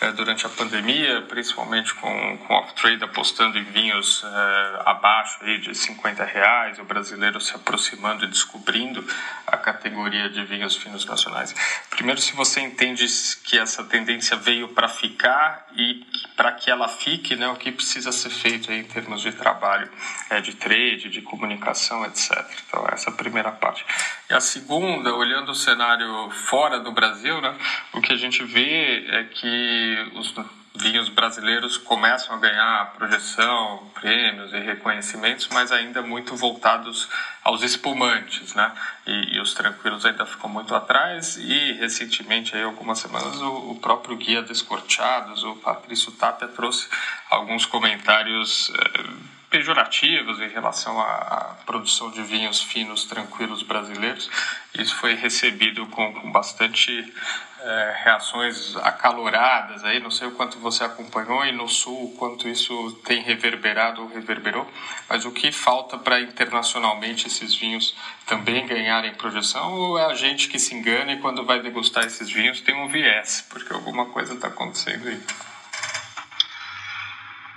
[0.00, 5.74] é, durante a pandemia, principalmente com, com off-trade apostando em vinhos é, abaixo aí de
[5.74, 9.04] 50 reais, o brasileiro se aproximando e descobrindo
[9.48, 11.52] a categoria de vinhos finos nacionais.
[11.90, 13.04] Primeiro, se você entende
[13.44, 18.12] que essa tendência veio para ficar e para que ela fique, né, o que precisa
[18.12, 19.90] ser feito em termos de trabalho,
[20.30, 22.44] é, de trade, de comunicação, etc.
[22.66, 23.84] Então, essa primeira parte.
[24.30, 27.54] E a segunda, olhando o cenário fora do Brasil, né,
[27.92, 30.34] o que a gente vê é que os
[30.74, 37.08] vinhos brasileiros começam a ganhar projeção, prêmios e reconhecimentos, mas ainda muito voltados
[37.44, 38.72] aos espumantes, né?
[39.06, 41.36] E, e os tranquilos ainda ficam muito atrás.
[41.36, 46.88] E recentemente, aí, algumas semanas, o, o próprio guia Descorteados, o Patrício Tapia, trouxe
[47.30, 48.72] alguns comentários.
[48.74, 54.30] Eh, pejorativos em relação à, produção de vinhos finos, tranquilos brasileiros.
[54.74, 57.12] Isso foi recebido com, com bastante
[57.60, 62.48] é, reações acaloradas aí, não sei o quanto você acompanhou e no sul o quanto
[62.48, 64.66] isso tem reverberado ou reverberou,
[65.08, 67.94] mas o que falta para internacionalmente esses vinhos
[68.26, 72.30] também ganharem projeção ou é a gente que se engana e quando vai degustar esses
[72.30, 75.20] vinhos tem um viés, porque alguma coisa está acontecendo aí?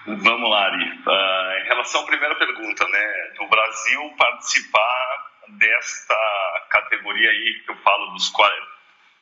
[0.07, 0.83] Vamos lá, Ari.
[0.83, 6.15] Uh, em relação à primeira pergunta, né, do Brasil participar desta
[6.69, 8.75] categoria aí que eu falo dos 40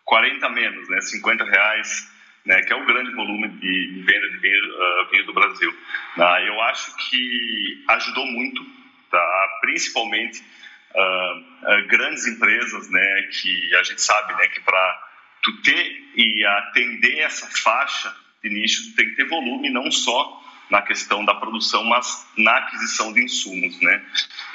[0.03, 2.11] 40 menos, né, 50 reais,
[2.45, 5.71] né, que é o grande volume de, venda de vinho, uh, vinho do Brasil.
[6.17, 8.61] Uh, eu acho que ajudou muito,
[9.09, 9.59] tá?
[9.61, 15.09] principalmente uh, grandes empresas, né, que a gente sabe né, que para
[15.43, 20.42] tu ter e atender essa faixa de nicho, tem que ter volume, não só
[20.73, 24.03] na questão da produção, mas na aquisição de insumos, né?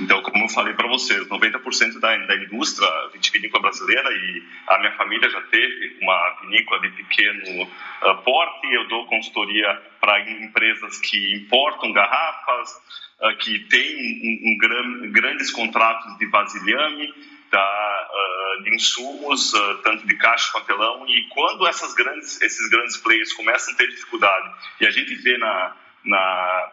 [0.00, 4.96] Então, como eu falei para vocês, 90% da, da indústria vitivinícola brasileira e a minha
[4.96, 8.66] família já teve uma vinícola de pequeno uh, porte.
[8.66, 12.72] Eu dou consultoria para empresas que importam garrafas,
[13.20, 17.14] uh, que têm um, um gran, grandes contratos de vasilhame,
[17.54, 23.32] uh, de insumos, uh, tanto de caixa papelão, e quando essas grandes, esses grandes players
[23.34, 26.70] começam a ter dificuldade, e a gente vê na, na,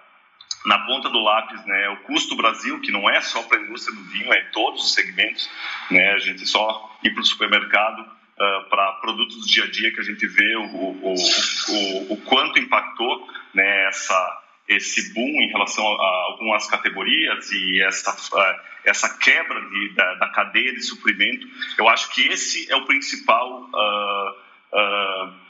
[0.65, 3.95] na ponta do lápis, né, o custo Brasil, que não é só para a indústria
[3.95, 5.49] do vinho, é em todos os segmentos,
[5.91, 9.93] né, a gente só ir para o supermercado uh, para produtos do dia a dia
[9.93, 15.49] que a gente vê o, o, o, o quanto impactou né, essa, esse boom em
[15.49, 21.47] relação a, algumas categorias e essa, uh, essa quebra de, da, da, cadeia de suprimento,
[21.77, 25.44] eu acho que esse é o principal uh,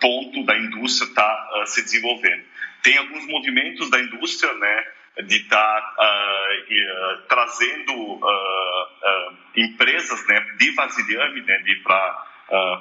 [0.00, 2.44] ponto da indústria estar tá, se desenvolvendo
[2.84, 4.86] tem alguns movimentos da indústria, né,
[5.26, 12.30] de estar tá, uh, uh, trazendo uh, empresas, né, de vasilhame, né, de para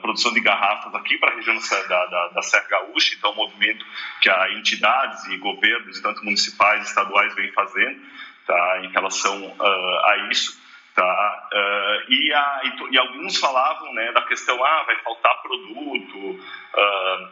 [0.02, 3.38] produção de garrafas aqui para a região da, da, da Serra Gaúcha, então é um
[3.38, 3.86] movimento
[4.22, 8.02] que a entidades e governos, tanto municipais e estaduais, vêm fazendo,
[8.46, 10.62] tá, em relação a isso.
[10.96, 11.50] Tá?
[11.52, 17.30] Uh, e, a, e, e, alguns falavam né, da questão, ah, vai faltar produto, uh,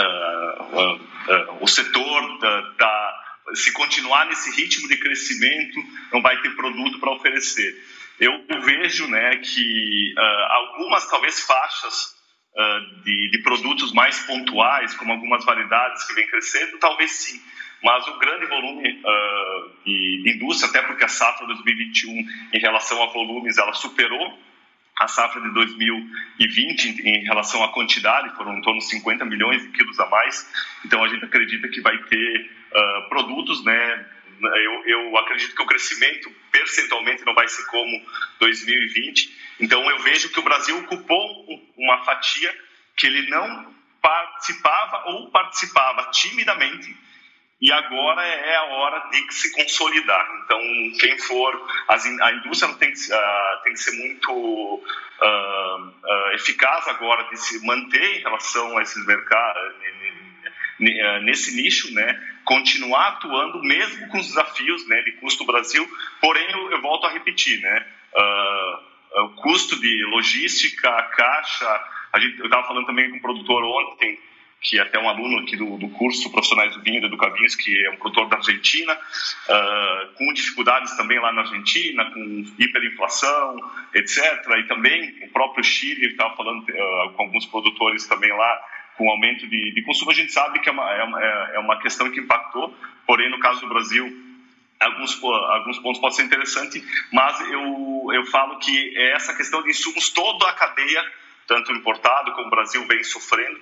[0.00, 5.78] uh, o setor da, da, se continuar nesse ritmo de crescimento,
[6.12, 7.72] não vai ter produto para oferecer.
[8.18, 8.32] Eu
[8.62, 10.14] vejo né, que
[10.50, 12.16] algumas, talvez, faixas
[13.04, 17.40] de, de, produtos mais pontuais, como algumas variedades que vem crescendo, talvez sim.
[17.82, 22.12] Mas o grande volume uh, de, de, indústria, até porque a safra 2021,
[22.52, 24.38] em relação a volumes, ela superou
[24.98, 29.68] a safra de 2020 em relação à quantidade, foram em torno de 50 milhões de
[29.68, 30.50] quilos a mais.
[30.84, 34.06] Então a gente acredita que vai ter uh, produtos, né,
[34.40, 38.02] eu, eu acredito que o crescimento percentualmente não vai ser como
[38.40, 39.36] 2020.
[39.60, 42.54] Então eu vejo que o Brasil ocupou uma fatia
[42.96, 46.96] que ele não participava ou participava timidamente
[47.60, 50.28] e agora é a hora de se consolidar.
[50.44, 50.60] Então,
[51.00, 57.24] quem for, a indústria tem que, uh, tem que ser muito uh, uh, eficaz agora
[57.24, 59.74] de se manter em relação a esses mercados,
[61.22, 62.38] nesse nicho, né?
[62.44, 65.84] Continuar atuando mesmo com os desafios, né, de custo Brasil.
[66.20, 67.86] Porém, eu, eu volto a repetir, né?
[69.16, 71.84] o custo de logística, caixa.
[72.12, 74.20] A gente, eu estava falando também com o produtor ontem
[74.60, 77.86] que é até um aluno aqui do, do curso Profissionais do Vinho, do Educavinhos, que
[77.86, 83.56] é um produtor da Argentina, uh, com dificuldades também lá na Argentina, com hiperinflação,
[83.94, 84.18] etc.
[84.58, 88.60] E também o próprio Chile, estava falando uh, com alguns produtores também lá,
[88.96, 91.78] com aumento de, de consumo, a gente sabe que é uma, é, uma, é uma
[91.80, 94.04] questão que impactou, porém, no caso do Brasil,
[94.80, 99.70] alguns, alguns pontos podem ser interessantes, mas eu, eu falo que é essa questão de
[99.70, 101.04] insumos, toda a cadeia,
[101.46, 103.60] tanto importado como o Brasil vem sofrendo,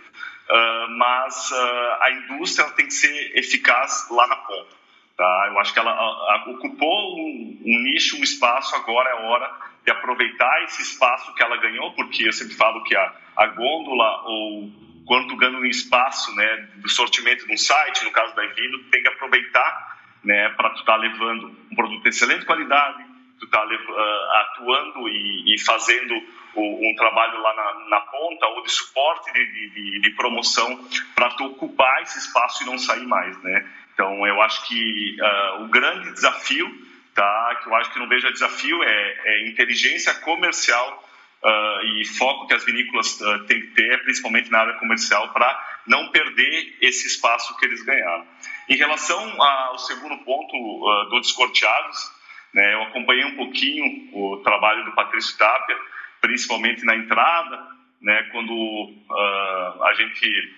[0.48, 4.76] uh, mas uh, a indústria tem que ser eficaz lá na ponta.
[5.16, 5.48] Tá?
[5.50, 9.50] Eu acho que ela a, a, ocupou um, um, nicho, um espaço, agora é hora
[9.84, 14.22] de aproveitar esse espaço que ela ganhou, porque eu sempre falo que a, a gôndola
[14.24, 14.70] ou
[15.06, 18.82] quando tu ganha um espaço né, do sortimento de um site, no caso da Evino,
[18.90, 23.05] tem que aproveitar né, para estar tá levando um produto de excelente qualidade,
[23.38, 26.14] tu tá, uh, atuando e, e fazendo
[26.58, 31.44] um trabalho lá na, na ponta ou de suporte de, de, de promoção para tu
[31.44, 33.70] ocupar esse espaço e não sair mais, né?
[33.92, 36.66] Então eu acho que uh, o grande desafio,
[37.14, 37.60] tá?
[37.62, 41.04] Que eu acho que não vejo desafio é, é inteligência comercial
[41.44, 45.80] Uh, e foco que as vinícolas uh, têm que ter, principalmente na área comercial, para
[45.86, 48.26] não perder esse espaço que eles ganharam.
[48.68, 52.10] Em relação ao segundo ponto uh, do Descorteados,
[52.52, 55.76] né, eu acompanhei um pouquinho o trabalho do Patrício Tapia,
[56.20, 57.66] principalmente na entrada,
[58.00, 60.54] né, quando uh, a gente,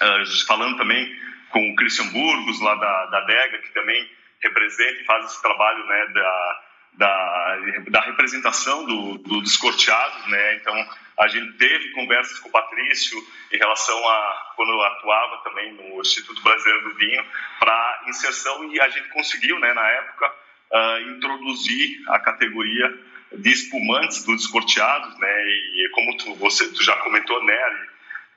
[0.00, 1.14] uh, falando também
[1.50, 5.86] com o Christian Burgos, lá da, da DEGA, que também representa e faz esse trabalho
[5.86, 6.60] né, da,
[6.94, 10.74] da, da representação do, do, dos corteados, né, então
[11.18, 13.18] a gente teve conversas com o Patrício
[13.52, 17.24] em relação a quando eu atuava também no Instituto Brasileiro do Vinho
[17.58, 20.32] para inserção e a gente conseguiu, né, na época,
[20.72, 22.98] uh, introduzir a categoria
[23.38, 25.46] de espumantes dos descorteados, né?
[25.46, 27.88] E como tu, você tu já comentou, né?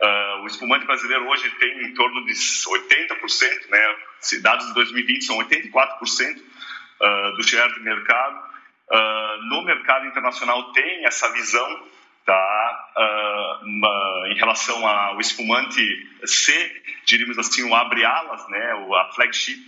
[0.02, 3.96] Uh, o espumante brasileiro hoje tem em torno de 80%, né?
[4.42, 8.56] Dados de 2020 são 84% uh, do share de mercado.
[8.92, 11.84] Uh, no mercado internacional tem essa visão,
[12.26, 13.62] tá?
[13.64, 15.82] Uma, em relação ao espumante
[16.26, 18.76] C, diríamos assim, o abre-alas, né?
[18.76, 19.60] O, a flagship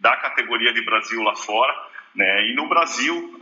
[0.00, 1.74] da categoria de Brasil lá fora,
[2.16, 2.48] né?
[2.48, 3.38] E no Brasil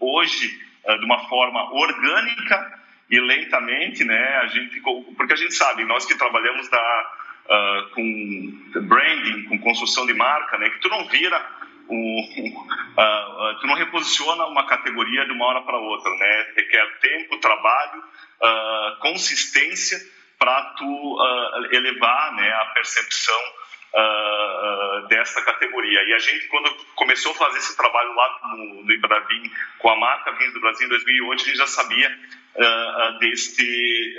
[0.00, 2.78] hoje uh, de uma forma orgânica
[3.10, 4.36] e lentamente, né?
[4.38, 4.80] A gente,
[5.16, 7.12] porque a gente sabe, nós que trabalhamos da,
[7.46, 10.70] uh, com branding, com construção de marca, né?
[10.70, 11.44] Que tu não vira
[11.88, 12.20] um,
[12.98, 16.46] uh, tu não reposiciona uma categoria de uma hora para outra, né?
[16.56, 18.02] Requer tempo, trabalho,
[19.00, 19.98] consistência
[20.38, 21.18] para tu
[21.72, 23.40] elevar, né, a percepção
[23.94, 26.02] uh, uh, categoria.
[26.04, 29.96] E a gente, quando começou a fazer esse trabalho lá no, no Ibravim, com a
[29.96, 32.18] marca Vinhos do Brasil em 2008, a gente já sabia
[32.54, 34.16] uh, desse,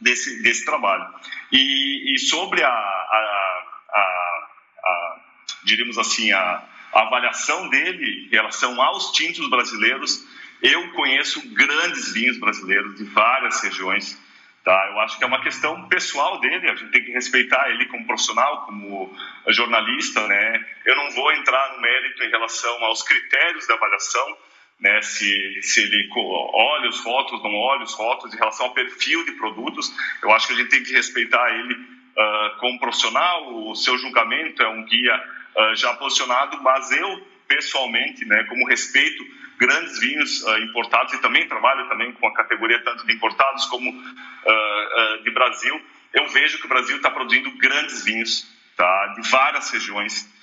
[0.00, 1.06] desse, desse trabalho.
[1.52, 4.48] E, e sobre a, a, a,
[4.84, 5.20] a,
[5.64, 6.62] diríamos assim, a,
[6.92, 10.26] a avaliação dele em relação aos tintos brasileiros,
[10.62, 14.20] eu conheço grandes vinhos brasileiros de várias regiões,
[14.66, 14.88] Tá?
[14.90, 18.04] Eu acho que é uma questão pessoal dele, a gente tem que respeitar ele como
[18.04, 20.26] profissional, como jornalista.
[20.26, 20.66] Né?
[20.84, 24.36] Eu não vou entrar no mérito em relação aos critérios de avaliação,
[24.80, 25.00] né?
[25.02, 29.32] se, se ele olha os fotos, não olha os fotos, em relação ao perfil de
[29.34, 29.94] produtos.
[30.20, 34.64] Eu acho que a gente tem que respeitar ele uh, como profissional, o seu julgamento
[34.64, 35.16] é um guia
[35.54, 39.24] uh, já posicionado, mas eu, pessoalmente, né, como respeito
[39.58, 43.90] grandes vinhos uh, importados e também trabalho também com a categoria tanto de importados como
[43.90, 45.80] uh, uh, de Brasil.
[46.12, 48.46] Eu vejo que o Brasil está produzindo grandes vinhos,
[48.76, 50.34] tá, de várias regiões,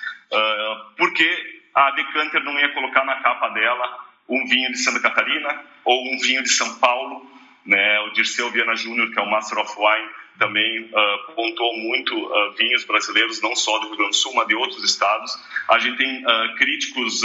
[0.98, 6.14] porque a Decanter não ia colocar na capa dela um vinho de Santa Catarina ou
[6.14, 7.28] um vinho de São Paulo,
[7.66, 8.00] né?
[8.02, 12.52] O Dirceu Viana Júnior, que é o Master of Wine, também uh, pontuou muito uh,
[12.54, 15.32] vinhos brasileiros, não só do Rio Grande do Sul, mas de outros estados.
[15.70, 17.22] A gente tem uh, críticos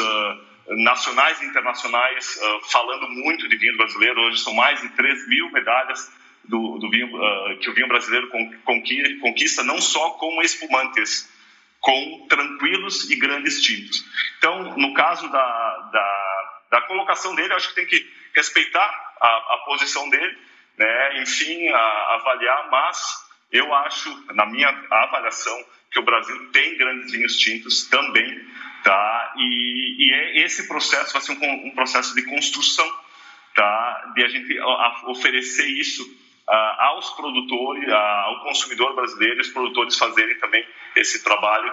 [0.76, 4.20] nacionais e internacionais uh, falando muito de vinho brasileiro.
[4.22, 6.12] Hoje são mais de 3 mil medalhas
[6.44, 8.28] do, do vinho, uh, que o vinho brasileiro
[9.20, 11.28] conquista, não só com espumantes,
[11.80, 14.04] com tranquilos e grandes tintos.
[14.38, 19.62] Então, no caso da, da, da colocação dele, acho que tem que respeitar a, a
[19.64, 20.38] posição dele,
[20.76, 21.22] né?
[21.22, 27.36] enfim, a, avaliar, mas eu acho, na minha avaliação, que o Brasil tem grandes vinhos
[27.36, 28.40] tintos também,
[28.82, 29.34] tá?
[29.36, 32.88] E, e é, esse processo vai ser um, um, processo de construção,
[33.54, 34.12] tá?
[34.14, 34.58] De a gente
[35.06, 36.02] oferecer isso
[36.48, 40.64] uh, aos produtores, uh, ao consumidor brasileiro, os produtores fazerem também
[40.96, 41.72] esse trabalho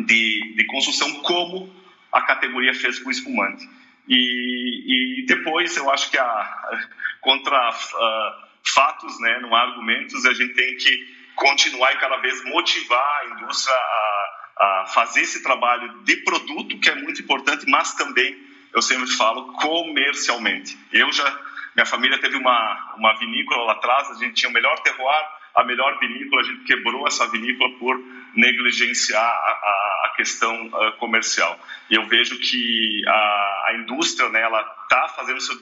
[0.00, 1.74] de, de construção como
[2.12, 3.68] a categoria fez com o espumante.
[4.08, 6.88] E, e depois eu acho que a
[7.20, 12.44] contra uh, fatos, né, não há argumentos, a gente tem que continuar e cada vez
[12.44, 17.94] motivar a indústria a, a fazer esse trabalho de produto que é muito importante, mas
[17.94, 18.36] também
[18.72, 20.76] eu sempre falo comercialmente.
[20.92, 21.40] Eu já
[21.74, 25.64] minha família teve uma uma vinícola lá atrás, a gente tinha o melhor terroir, a
[25.64, 28.00] melhor vinícola, a gente quebrou essa vinícola por
[28.34, 31.58] negligenciar a, a, questão uh, comercial.
[31.90, 35.56] E eu vejo que a, a indústria, né, ela tá fazendo seu,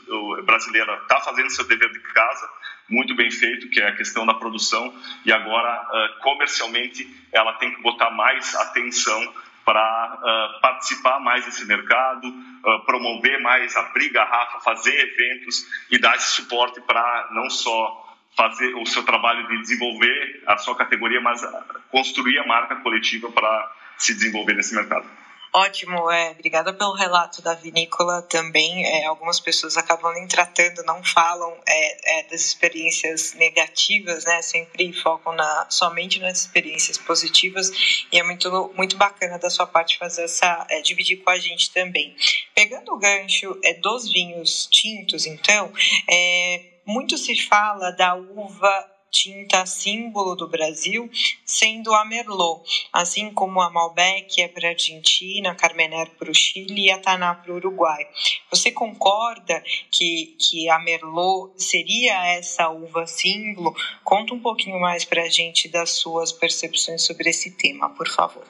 [0.45, 2.49] brasileira está fazendo seu dever de casa
[2.88, 4.93] muito bem feito, que é a questão da produção,
[5.24, 9.32] e agora uh, comercialmente ela tem que botar mais atenção
[9.64, 16.16] para uh, participar mais desse mercado, uh, promover mais abrir garrafa, fazer eventos e dar
[16.16, 21.43] esse suporte para não só fazer o seu trabalho de desenvolver a sua categoria, mas
[21.91, 25.07] construir a marca coletiva para se desenvolver nesse mercado.
[25.53, 28.86] Ótimo, é, obrigada pelo relato da vinícola também.
[28.86, 34.40] É, algumas pessoas acabam nem tratando, não falam é, é, das experiências negativas, né?
[34.42, 37.70] Sempre focam na, somente nas experiências positivas
[38.12, 41.72] e é muito, muito bacana da sua parte fazer essa, é, dividir com a gente
[41.72, 42.14] também.
[42.55, 45.72] Pegando o gancho é, dos vinhos tintos, então,
[46.09, 51.11] é, muito se fala da uva tinta símbolo do Brasil,
[51.45, 56.35] sendo a Merlot, assim como a Malbec é para a Argentina, a Carmener para o
[56.35, 58.07] Chile e a Taná para o Uruguai.
[58.51, 63.75] Você concorda que, que a Merlot seria essa uva símbolo?
[64.05, 68.47] Conta um pouquinho mais para a gente das suas percepções sobre esse tema, por favor.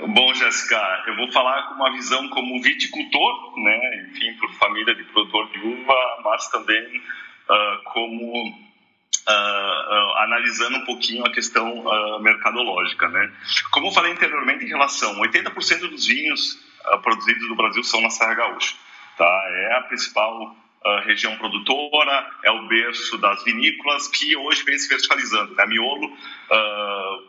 [0.00, 5.02] Bom, Jéssica, eu vou falar com uma visão como viticultor, né, enfim, por família de
[5.04, 8.67] produtor de uva, mas também uh, como
[9.28, 13.08] Uh, analisando um pouquinho a questão uh, mercadológica.
[13.08, 13.30] Né?
[13.70, 16.58] Como eu falei anteriormente em relação, 80% dos vinhos
[17.02, 18.74] produzidos no Brasil são na Serra Gaúcha.
[19.18, 19.44] Tá?
[19.48, 20.56] É a principal
[21.04, 25.54] região produtora, é o berço das vinícolas que hoje vem se verticalizando.
[25.54, 25.62] Né?
[25.62, 26.16] A Miolo,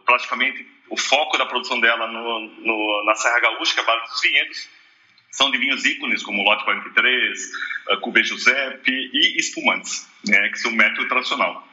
[0.06, 4.12] praticamente, o foco da produção dela no, no, na Serra Gaúcha, que é a base
[4.12, 4.70] dos vinhedos,
[5.32, 7.52] são de vinhos ícones como Lote 43,
[7.92, 11.68] uh, Cuvée Giuseppe e espumantes, né, que são o método tradicional.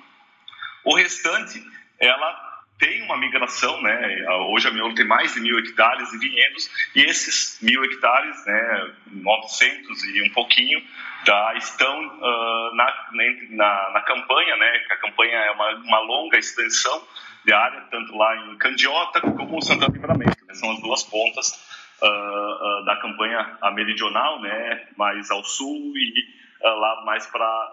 [0.87, 1.61] O restante,
[1.99, 2.47] ela
[2.79, 4.25] tem uma migração, né?
[4.51, 8.95] Hoje a Miolo tem mais de mil hectares de vinhedos e esses mil hectares, né,
[9.09, 10.81] 900 e um pouquinho,
[11.25, 13.09] tá, estão uh, na,
[13.51, 14.79] na, na, campanha, né?
[14.87, 17.03] Que a campanha é uma, uma longa extensão
[17.45, 20.55] de área, tanto lá em Candiota como Santana Livramento, né?
[20.55, 21.53] São as duas pontas
[22.01, 24.87] uh, uh, da campanha a meridional, né?
[24.97, 27.73] Mais ao sul e lá mais para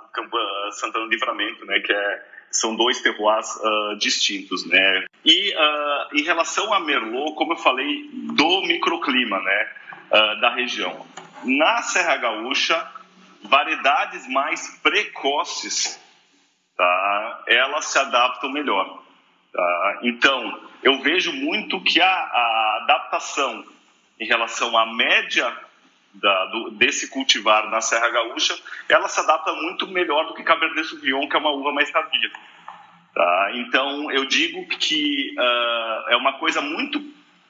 [0.72, 1.80] Santana Livramento, né?
[1.80, 5.06] Que é são dois terroirs uh, distintos, né?
[5.26, 9.72] E uh, em relação a Merlot, como eu falei, do microclima, né,
[10.08, 11.06] uh, da região.
[11.43, 12.89] Na Serra Gaúcha,
[13.43, 15.99] variedades mais precoces,
[16.78, 17.43] tá?
[17.47, 19.01] Elas se adaptam melhor.
[19.51, 19.99] Tá?
[20.04, 23.66] Então, eu vejo muito que a, a adaptação
[24.20, 25.54] em relação à média
[26.14, 28.55] da, do, desse cultivar na Serra Gaúcha,
[28.88, 32.32] ela se adapta muito melhor do que Cabernet Sauvignon, que é uma uva mais tardia.
[33.14, 33.51] Tá?
[33.55, 37.01] Então, eu digo que uh, é uma coisa muito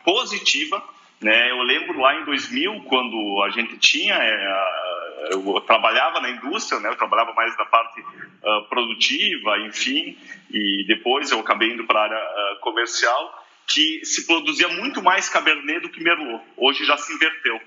[0.04, 0.84] positiva.
[1.22, 1.52] Né?
[1.52, 6.90] Eu lembro lá em 2000, quando a gente tinha, é, eu trabalhava na indústria, né?
[6.90, 10.18] eu trabalhava mais na parte uh, produtiva, enfim,
[10.52, 15.30] e depois eu acabei indo para a área uh, comercial, que se produzia muito mais
[15.30, 16.44] Cabernet do que Merlot.
[16.58, 17.62] Hoje já se inverteu.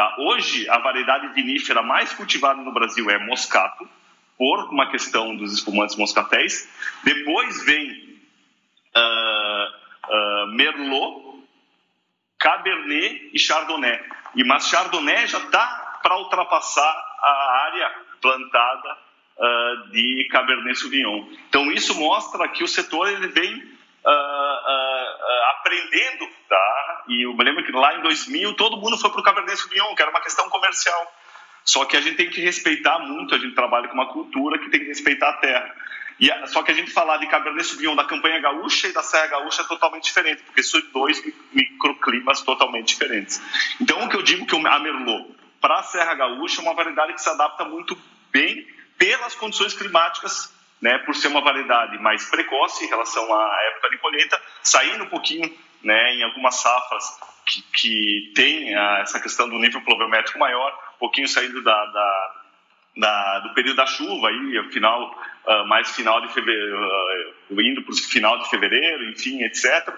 [0.00, 0.16] Tá?
[0.16, 3.86] Hoje, a variedade vinífera mais cultivada no Brasil é Moscato,
[4.38, 6.66] por uma questão dos espumantes moscatéis.
[7.04, 8.18] Depois vem
[8.96, 9.66] uh,
[10.08, 11.44] uh, Merlot,
[12.38, 14.00] Cabernet e Chardonnay.
[14.36, 17.92] E mas Chardonnay já está para ultrapassar a área
[18.22, 18.96] plantada
[19.36, 21.26] uh, de Cabernet Sauvignon.
[21.50, 23.54] Então isso mostra que o setor ele vem
[25.60, 27.04] aprendendo, tá?
[27.08, 29.94] E eu me lembro que lá em 2000 todo mundo foi para o Cabernet Sauvignon,
[29.94, 31.14] que era uma questão comercial.
[31.64, 34.70] Só que a gente tem que respeitar muito, a gente trabalha com uma cultura que
[34.70, 35.74] tem que respeitar a terra.
[36.18, 39.28] E, só que a gente falar de Cabernet Sauvignon da campanha gaúcha e da Serra
[39.28, 43.40] Gaúcha é totalmente diferente, porque são dois microclimas totalmente diferentes.
[43.80, 47.14] Então, o que eu digo que a Merlot, para a Serra Gaúcha, é uma variedade
[47.14, 47.96] que se adapta muito
[48.30, 48.66] bem
[48.98, 53.98] pelas condições climáticas, né, por ser uma variedade mais precoce em relação à época de
[53.98, 55.52] colheita, saindo um pouquinho
[55.82, 57.04] né, em algumas safras
[57.46, 62.32] que, que tem a, essa questão do nível pluviométrico maior, um pouquinho saindo da, da,
[62.96, 66.78] da, do período da chuva, aí, final, uh, mais final de fevereiro,
[67.50, 69.92] uh, indo para o final de fevereiro, enfim, etc.,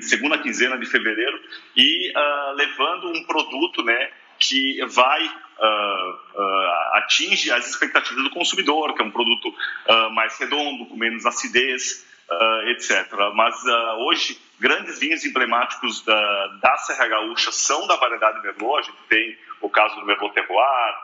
[0.00, 1.38] segunda quinzena de fevereiro,
[1.76, 5.30] e uh, levando um produto né, que vai
[5.60, 11.26] uh, atinge as expectativas do consumidor, que é um produto uh, mais redondo, com menos
[11.26, 12.08] acidez,
[12.68, 13.12] etc.
[13.34, 13.56] Mas
[14.06, 18.78] hoje, grandes vinhos emblemáticos da, da, Serra Gaúcha são da variedade Merlot.
[18.78, 20.94] A gente tem o caso do Merlot Terroir,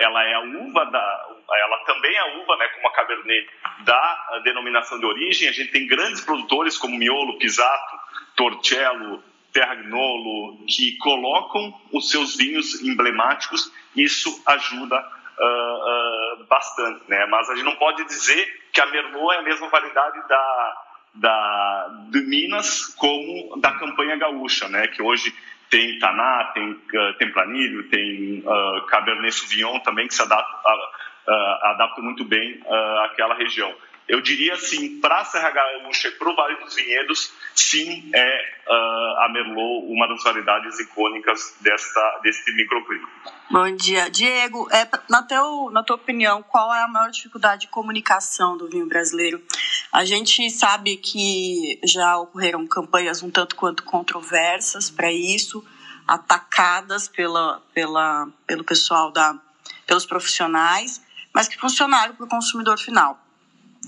[0.00, 3.48] ela é a uva da, ela também é a uva, né, como a Cabernet
[3.84, 5.48] da denominação de origem.
[5.48, 7.96] A gente tem grandes produtores como Miolo, Pisato,
[8.34, 9.22] Torcello,
[9.52, 17.26] Terragnolo, que colocam os seus vinhos emblemáticos, isso ajuda uh, uh, bastante, né?
[17.26, 20.82] Mas a gente não pode dizer que a Merlot é a mesma variedade da,
[21.14, 24.86] da, de Minas como da campanha gaúcha, né?
[24.88, 25.34] Que hoje
[25.72, 32.24] tem Taná, tem uh, tem uh, Cabernet Sauvignon também que se adapta, uh, adapta muito
[32.24, 32.60] bem
[33.04, 33.72] àquela região.
[34.12, 39.24] Eu diria assim, para Serra Gaúcha e para o Vale dos Vinhedos, sim, é uh,
[39.24, 43.08] a Merlot uma das variedades icônicas desta, deste microclima.
[43.50, 44.10] Bom dia.
[44.10, 48.68] Diego, é, na, teu, na tua opinião, qual é a maior dificuldade de comunicação do
[48.68, 49.42] vinho brasileiro?
[49.90, 55.64] A gente sabe que já ocorreram campanhas um tanto quanto controversas para isso,
[56.06, 59.40] atacadas pela, pela, pelo pessoal, da,
[59.86, 61.02] pelos profissionais,
[61.32, 63.21] mas que funcionaram para o consumidor final.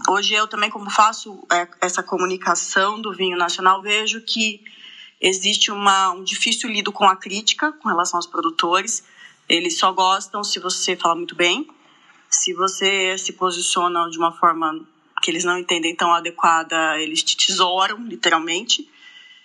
[0.08, 4.62] Hoje eu também, como faço é, essa comunicação do vinho nacional, vejo que
[5.20, 9.04] existe uma, um difícil lido com a crítica com relação aos produtores.
[9.48, 11.68] Eles só gostam se você fala muito bem,
[12.28, 14.84] se você se posiciona de uma forma
[15.22, 18.88] que eles não entendem tão adequada, eles te tesouram, literalmente.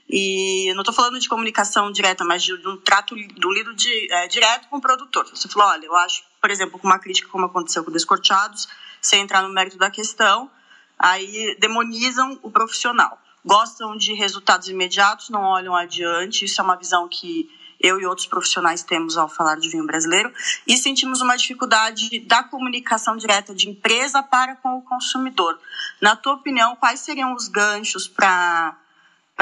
[0.09, 3.75] E eu não estou falando de comunicação direta, mas de, de um trato do lido
[3.75, 5.27] de, é, direto com o produtor.
[5.29, 8.67] Você falou, olha, eu acho, por exemplo, com uma crítica como aconteceu com Descorteados,
[8.99, 10.49] sem entrar no mérito da questão,
[10.97, 13.21] aí demonizam o profissional.
[13.45, 16.43] Gostam de resultados imediatos, não olham adiante.
[16.43, 17.49] Isso é uma visão que
[17.79, 20.33] eu e outros profissionais temos ao falar de vinho brasileiro.
[20.67, 25.57] E sentimos uma dificuldade da comunicação direta de empresa para com o consumidor.
[26.01, 28.75] Na tua opinião, quais seriam os ganchos para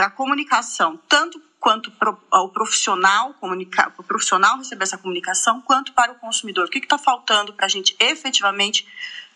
[0.05, 1.91] a comunicação, tanto quanto
[2.31, 6.67] o profissional comunicar, o profissional receber essa comunicação, quanto para o consumidor?
[6.67, 8.87] O que está faltando para a gente efetivamente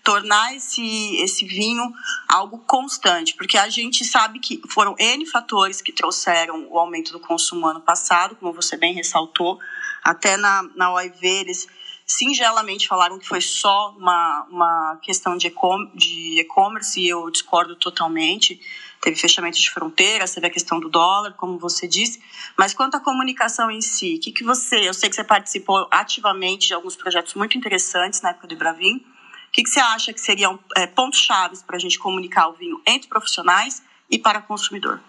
[0.04, 1.92] tornar esse, esse vinho
[2.28, 7.20] algo constante, porque a gente sabe que foram N fatores que trouxeram o aumento do
[7.20, 9.60] consumo ano passado, como você bem ressaltou,
[10.04, 11.68] até na, na OIV eles
[12.06, 18.60] singelamente falaram que foi só uma, uma questão de e-commerce e eu discordo totalmente.
[19.02, 22.22] Teve fechamento de fronteiras, teve a questão do dólar, como você disse.
[22.56, 24.88] Mas quanto à comunicação em si, o que, que você.
[24.88, 28.98] Eu sei que você participou ativamente de alguns projetos muito interessantes na época do Bravin.
[28.98, 32.54] O que, que você acha que seriam é, pontos chaves para a gente comunicar o
[32.54, 35.02] vinho entre profissionais e para o consumidor?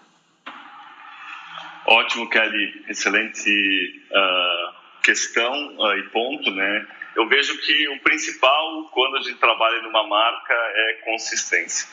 [1.85, 2.83] Ótimo, Kelly.
[2.89, 6.87] Excelente uh, questão uh, e ponto, né?
[7.15, 11.87] Eu vejo que o principal quando a gente trabalha numa marca é consistência.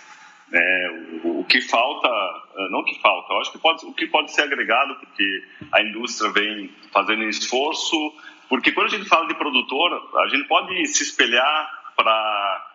[0.51, 1.21] Né?
[1.23, 4.33] O, o, que falta, uh, não que falta, eu acho que pode, o que pode
[4.33, 7.97] ser agregado, porque a indústria vem fazendo esforço,
[8.49, 12.67] porque quando a gente fala de produtor, a gente pode se espelhar para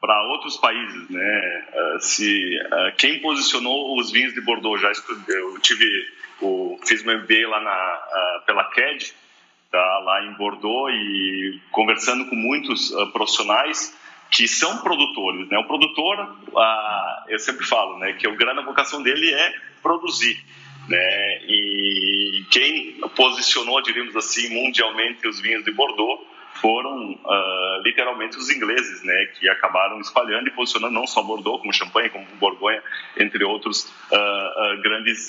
[0.00, 1.64] para outros países, né?
[1.72, 5.86] Uh, se uh, quem posicionou os vinhos de Bordeaux já estudei, eu tive
[6.40, 9.14] o fiz meu MBA lá na pela CAD,
[9.70, 13.96] tá lá em Bordeaux e conversando com muitos profissionais
[14.32, 15.58] que são produtores, né?
[15.58, 16.36] O produtor,
[17.28, 20.42] eu sempre falo, né, que o grande vocação dele é produzir,
[20.88, 21.38] né?
[21.46, 26.26] E quem posicionou, diríamos assim, mundialmente os vinhos de Bordeaux
[26.62, 31.72] foram uh, literalmente os ingleses, né, que acabaram espalhando e posicionando não só Bordeaux, como
[31.72, 32.82] Champagne, como Borgonha,
[33.18, 34.16] entre outros uh,
[34.76, 35.28] uh, grandes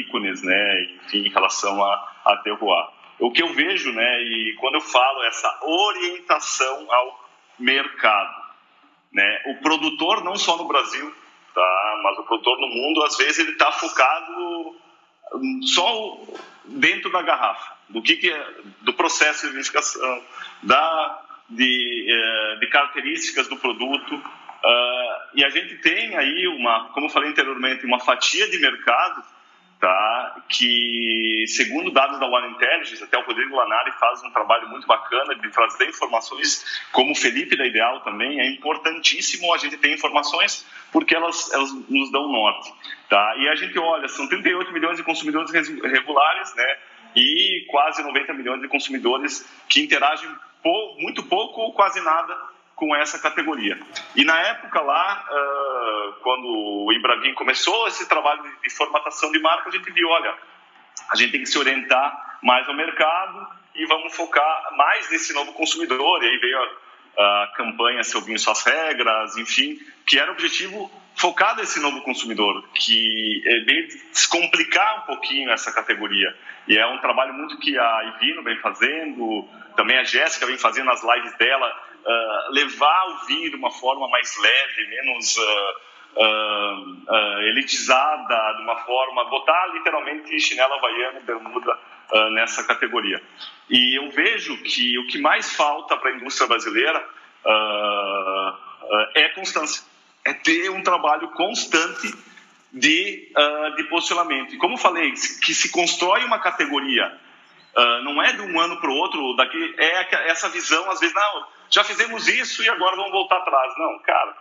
[0.00, 2.88] ícones, né, enfim, em relação a, a terroir.
[3.18, 7.27] O que eu vejo, né, e quando eu falo essa orientação ao
[7.58, 8.48] mercado,
[9.12, 11.12] né, o produtor não só no Brasil,
[11.54, 14.76] tá, mas o produtor no mundo, às vezes ele está focado
[15.62, 16.18] só
[16.64, 20.22] dentro da garrafa, do que, que é, do processo de identificação,
[20.62, 24.22] da, de, eh, de características do produto,
[24.58, 29.22] Uh, e a gente tem aí uma, como falei anteriormente, uma fatia de mercado
[29.80, 30.42] tá?
[30.48, 35.34] que, segundo dados da One Intelligence, até o Rodrigo Lanari faz um trabalho muito bacana
[35.36, 40.66] de trazer informações, como o Felipe da Ideal também, é importantíssimo a gente ter informações
[40.90, 42.72] porque elas, elas nos dão norte.
[43.08, 43.34] Tá?
[43.38, 46.76] E a gente olha, são 38 milhões de consumidores regulares, né?
[47.14, 50.28] e quase 90 milhões de consumidores que interagem
[50.98, 52.36] muito pouco ou quase nada
[52.78, 53.76] com essa categoria.
[54.14, 55.24] E na época lá,
[56.22, 60.32] quando o Ibrahim começou esse trabalho de, formatação de marca, a gente viu, olha,
[61.10, 65.52] a gente tem que se orientar mais ao mercado e vamos focar mais nesse novo
[65.54, 66.22] consumidor.
[66.22, 66.56] E aí veio
[67.16, 69.76] a, a campanha Seu Vinho Suas Regras, enfim,
[70.06, 75.72] que era o objetivo focar nesse novo consumidor, que é bem descomplicar um pouquinho essa
[75.72, 76.32] categoria.
[76.68, 80.88] E é um trabalho muito que a Ivino vem fazendo, também a Jéssica vem fazendo
[80.92, 85.88] as lives dela, uh, levar o vinho de uma forma mais leve, menos uh,
[87.50, 91.78] elitizada, de uma forma, botar literalmente chinela havaiana e bermuda
[92.32, 93.22] nessa categoria.
[93.68, 97.06] E eu vejo que o que mais falta para a indústria brasileira
[99.14, 99.84] é constância,
[100.24, 102.12] é ter um trabalho constante
[102.72, 103.30] de,
[103.76, 104.54] de posicionamento.
[104.54, 107.16] E como falei, que se constrói uma categoria
[107.78, 111.14] Uh, não é de um ano para o outro, daqui é essa visão, às vezes,
[111.14, 113.72] não, já fizemos isso e agora vamos voltar atrás.
[113.78, 114.34] Não, cara,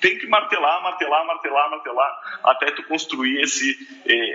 [0.00, 3.76] tem que martelar, martelar, martelar, martelar, até tu construir esse,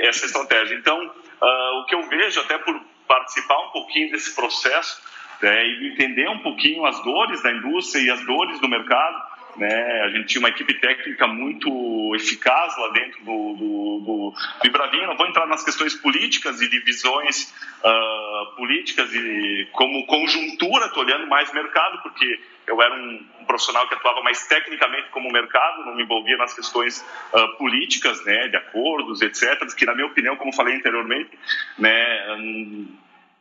[0.02, 0.76] essa estratégia.
[0.76, 5.02] Então, uh, o que eu vejo, até por participar um pouquinho desse processo,
[5.42, 10.02] é, e entender um pouquinho as dores da indústria e as dores do mercado, né?
[10.04, 15.08] A gente tinha uma equipe técnica muito eficaz lá dentro do, do, do, do.
[15.08, 21.28] Não vou entrar nas questões políticas e divisões uh, políticas e como conjuntura, estou olhando
[21.28, 25.96] mais mercado, porque eu era um, um, profissional que atuava mais tecnicamente como mercado, não
[25.96, 30.54] me envolvia nas questões uh, políticas, né, de acordos, etc., que na minha opinião, como
[30.54, 31.32] falei anteriormente,
[31.78, 32.88] né, um,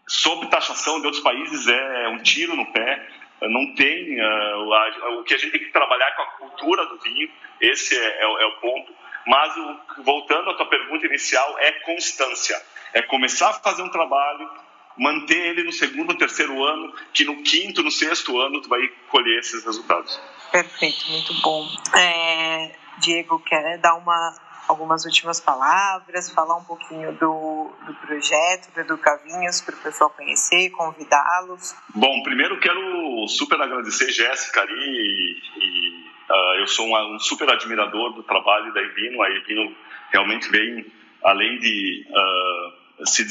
[0.06, 3.08] sobre taxação de outros países é um tiro no pé,
[3.48, 7.30] não tem uh, o que a gente tem que trabalhar com a cultura do vinho,
[7.60, 8.92] esse é, é, é o ponto.
[9.26, 12.60] Mas o, voltando à tua pergunta inicial, é constância,
[12.92, 14.50] é começar a fazer um trabalho,
[14.96, 19.38] manter ele no segundo, terceiro ano, que no quinto, no sexto ano tu vai colher
[19.38, 20.20] esses resultados.
[20.50, 21.66] Perfeito, muito bom.
[21.96, 24.34] É, Diego, quer dar uma
[24.72, 30.70] algumas últimas palavras, falar um pouquinho do, do projeto do Educavinhos para o pessoal conhecer,
[30.70, 31.74] convidá-los?
[31.94, 38.14] Bom, primeiro quero super agradecer Jéssica ali e, uh, eu sou um, um, super admirador
[38.14, 39.22] do trabalho da Ivino.
[39.22, 39.76] A Ivino
[40.10, 40.86] realmente vem,
[41.22, 43.24] além de uh, se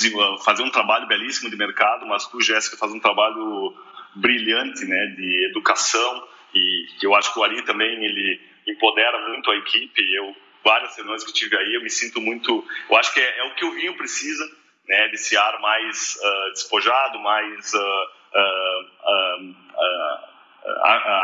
[0.44, 3.76] fazer um trabalho belíssimo de mercado, mas tu, Jéssica, faz um trabalho
[4.16, 9.56] brilhante né, de educação e eu acho que o Ari também ele empodera muito a
[9.56, 10.02] equipe.
[10.14, 12.66] Eu várias reuniões que tive aí, eu me sinto muito.
[12.90, 14.46] Eu acho que é, é o que o vinho precisa,
[14.88, 15.08] né?
[15.10, 19.56] Desse ar mais uh, despojado, mais uh, uh,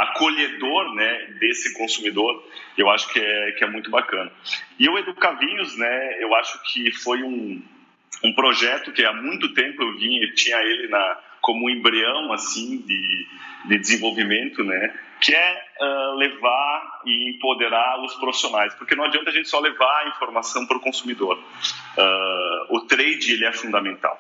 [0.02, 1.36] acolhedor, né?
[1.40, 2.44] Desse consumidor.
[2.78, 4.32] Eu acho que é, que é muito bacana.
[4.80, 6.22] E o Educavinhos, né?
[6.22, 7.62] Eu acho que foi um,
[8.24, 12.78] um projeto que há muito tempo eu vinha, tinha ele na, como um embrião assim
[12.82, 13.28] de,
[13.66, 14.94] de desenvolvimento, né?
[15.20, 20.04] Que é uh, levar e empoderar os profissionais, porque não adianta a gente só levar
[20.04, 21.38] a informação para o consumidor.
[21.38, 24.20] Uh, o trade ele é fundamental.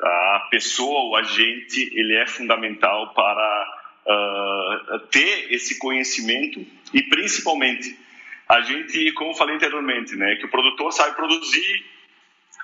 [0.00, 3.66] A pessoa, o agente, ele é fundamental para
[4.06, 7.96] uh, ter esse conhecimento e principalmente
[8.48, 11.84] a gente, como falei anteriormente, né, que o produtor sabe produzir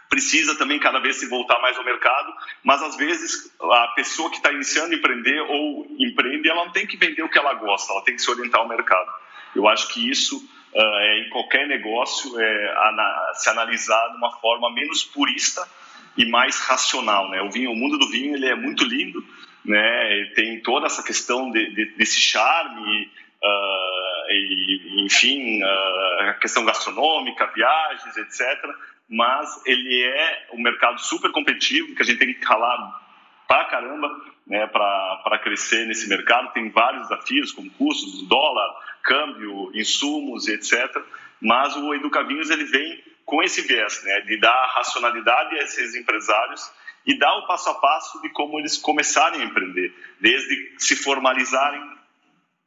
[0.09, 2.33] precisa também cada vez se voltar mais ao mercado,
[2.65, 6.87] mas às vezes a pessoa que está iniciando a empreender ou empreende, ela não tem
[6.87, 9.11] que vender o que ela gosta, ela tem que se orientar ao mercado.
[9.55, 14.33] Eu acho que isso uh, é em qualquer negócio é ana se analisar de uma
[14.39, 15.67] forma menos purista
[16.17, 17.43] e mais racional, né?
[17.43, 19.25] O vinho, o mundo do vinho, ele é muito lindo,
[19.65, 20.33] né?
[20.35, 27.47] Tem toda essa questão de, de, desse charme Uh, e, enfim, uh, a questão gastronômica,
[27.55, 28.69] viagens, etc
[29.09, 33.01] mas ele é um mercado super competitivo, que a gente tem que ralar
[33.47, 34.09] pra caramba
[34.47, 36.53] né, para crescer nesse mercado.
[36.53, 40.95] Tem vários desafios, como custos, dólar, câmbio, insumos, etc.
[41.41, 46.63] Mas o Educavinhos ele vem com esse viés, né, de dar racionalidade a esses empresários
[47.07, 51.81] e dar o passo a passo de como eles começarem a empreender, desde se formalizarem,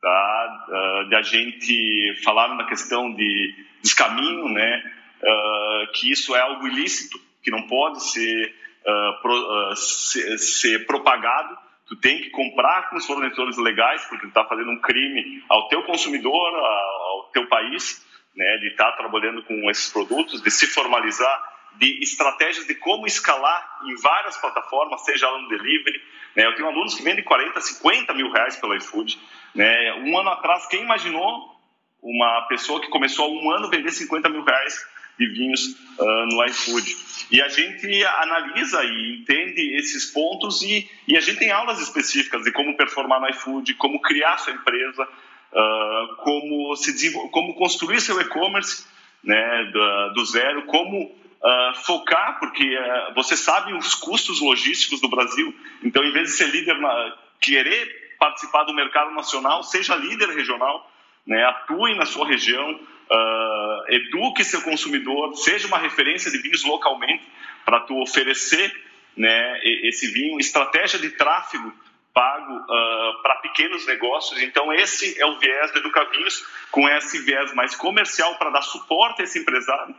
[0.01, 4.83] tá, uh, de a gente falar na questão de descaminho, né,
[5.21, 10.85] uh, que isso é algo ilícito, que não pode ser, uh, pro, uh, ser, ser,
[10.85, 11.57] propagado.
[11.87, 15.67] Tu tem que comprar com os fornecedores legais, porque tu está fazendo um crime ao
[15.67, 18.05] teu consumidor, ao teu país,
[18.35, 23.05] né, de estar tá trabalhando com esses produtos, de se formalizar, de estratégias de como
[23.05, 26.01] escalar em várias plataformas, seja no delivery.
[26.35, 26.45] Né?
[26.45, 29.19] Eu tenho alunos que vendem 40, 50 mil reais pelo iFood.
[29.53, 29.93] Né?
[30.05, 31.59] Um ano atrás, quem imaginou
[32.01, 34.85] uma pessoa que começou há um ano vender 50 mil reais
[35.17, 35.61] de vinhos
[35.99, 36.95] uh, no iFood?
[37.31, 42.43] E a gente analisa e entende esses pontos e, e, a gente tem aulas específicas
[42.43, 48.19] de como performar no iFood, como criar sua empresa, uh, como, se como construir seu
[48.19, 48.85] e-commerce
[49.23, 55.07] né, do, do, zero, como uh, focar, porque uh, você sabe os custos logísticos do
[55.07, 60.29] Brasil, então em vez de ser líder, na, querer participar do mercado nacional, seja líder
[60.29, 60.91] regional,
[61.25, 62.79] né, atue na sua região,
[63.11, 67.23] uh, eduque seu consumidor, seja uma referência de vinhos localmente
[67.65, 68.73] para tu oferecer
[69.15, 71.73] né, esse vinho, estratégia de tráfego
[72.13, 74.41] pago uh, para pequenos negócios.
[74.41, 79.21] Então, esse é o viés do Educavinhos, com esse viés mais comercial para dar suporte
[79.21, 79.95] a esse empresário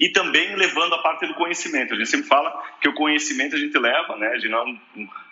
[0.00, 1.92] e também levando a parte do conhecimento.
[1.92, 2.50] A gente sempre fala
[2.80, 4.28] que o conhecimento a gente leva, né?
[4.28, 4.80] A gente não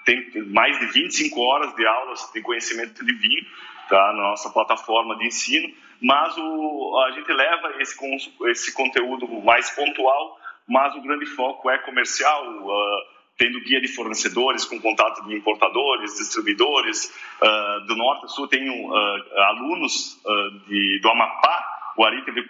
[0.05, 3.47] tem mais de 25 horas de aulas de conhecimento de vinho,
[3.89, 4.13] tá?
[4.13, 7.97] Na nossa plataforma de ensino, mas o, a gente leva esse,
[8.47, 13.03] esse conteúdo mais pontual, mas o grande foco é comercial, uh,
[13.37, 18.47] tendo guia de fornecedores com contato de importadores, distribuidores uh, do norte a sul.
[18.49, 20.21] Tenho uh, alunos
[20.67, 21.65] de, do Amapá,
[21.97, 22.49] o Ari teve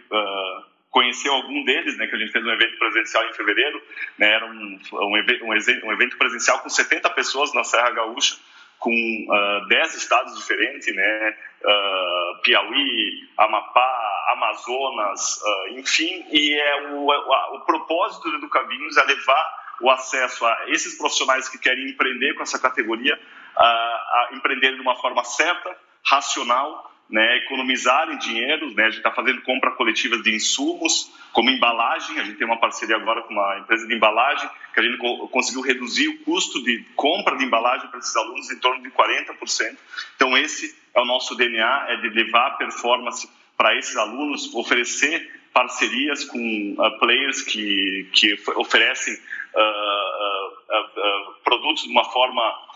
[0.90, 3.80] conheceu algum deles, né, que a gente fez um evento presencial em fevereiro,
[4.18, 5.12] né, era um, um,
[5.44, 8.36] um, evento presencial com 70 pessoas na Serra Gaúcha,
[8.78, 16.92] com uh, ah, 10 estados diferentes, né, uh, Piauí, Amapá, Amazonas, uh, enfim, e é
[16.92, 21.90] o, a, o propósito do Educavinhos é levar o acesso a esses profissionais que querem
[21.90, 23.18] empreender com essa categoria,
[23.56, 28.74] a empreender de uma forma certa, racional, né, economizarem dinheiro.
[28.74, 32.18] Né, a gente está fazendo compra coletiva de insumos, como embalagem.
[32.18, 34.98] A gente tem uma parceria agora com uma empresa de embalagem, que a gente
[35.30, 39.76] conseguiu reduzir o custo de compra de embalagem para esses alunos em torno de 40%.
[40.16, 46.24] Então, esse é o nosso DNA, é de levar performance para esses alunos, oferecer parcerias
[46.24, 52.67] com uh, players que, que oferecem uh, uh, produtos de uma forma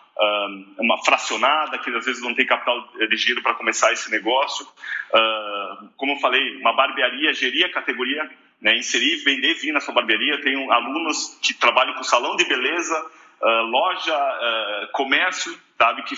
[0.78, 4.66] uma fracionada, que às vezes não tem capital dirigido para começar esse negócio.
[4.66, 9.94] Uh, como eu falei, uma barbearia gerir a categoria, né, inserir, vender vinho na sua
[9.94, 10.40] barbearia.
[10.40, 13.06] Tenho alunos que trabalham com salão de beleza,
[13.40, 16.14] uh, loja, uh, comércio, sabe, que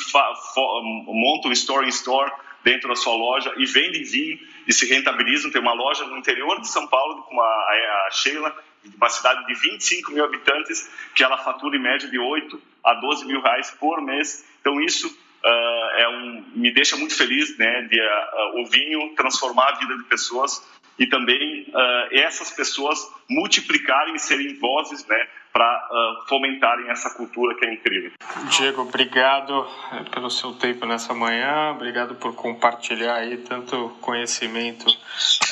[1.06, 2.30] montam store in store
[2.62, 5.50] dentro da sua loja e vendem vinho e se rentabilizam.
[5.50, 8.54] Tem uma loja no interior de São Paulo com a, a Sheila,
[8.96, 13.26] uma cidade de 25 mil habitantes, que ela fatura em média de 8 a 12
[13.26, 14.44] mil reais por mês.
[14.60, 19.70] Então isso uh, é um, me deixa muito feliz, né, de uh, o vinho transformar
[19.70, 20.62] a vida de pessoas
[20.98, 27.54] e também uh, essas pessoas multiplicarem e serem vozes, né, para uh, fomentarem essa cultura
[27.54, 28.10] que é incrível.
[28.50, 29.64] Diego, obrigado
[30.10, 34.84] pelo seu tempo nessa manhã, obrigado por compartilhar aí tanto conhecimento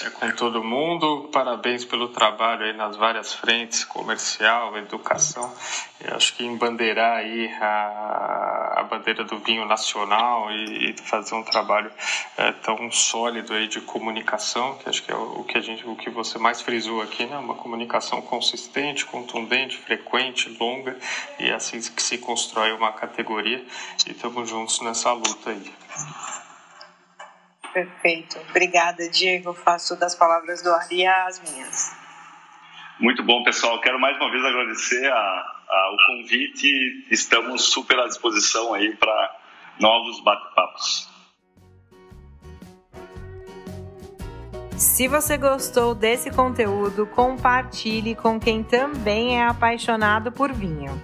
[0.04, 5.54] é, com todo mundo, parabéns pelo trabalho aí nas várias frentes, comercial, educação,
[6.00, 11.44] Eu acho que embandeirar aí a, a bandeira do vinho nacional e, e fazer um
[11.44, 11.92] trabalho
[12.36, 15.86] é, tão sólido aí de comunicação, que acho que é o, o, que a gente,
[15.86, 20.96] o que você mais frisou aqui, né, uma comunicação consistente, contundente, frequente, longa,
[21.38, 23.64] e é assim que se constrói uma categoria.
[24.06, 25.72] E estamos juntos nessa luta aí.
[27.72, 28.38] Perfeito.
[28.50, 29.52] Obrigada, Diego.
[29.54, 31.96] Faço das palavras do Ari as minhas.
[33.00, 33.80] Muito bom, pessoal.
[33.80, 37.06] Quero mais uma vez agradecer a, a, o convite.
[37.10, 39.40] Estamos super à disposição aí para
[39.80, 41.11] novos bate-papos.
[44.82, 51.00] Se você gostou desse conteúdo, compartilhe com quem também é apaixonado por vinho.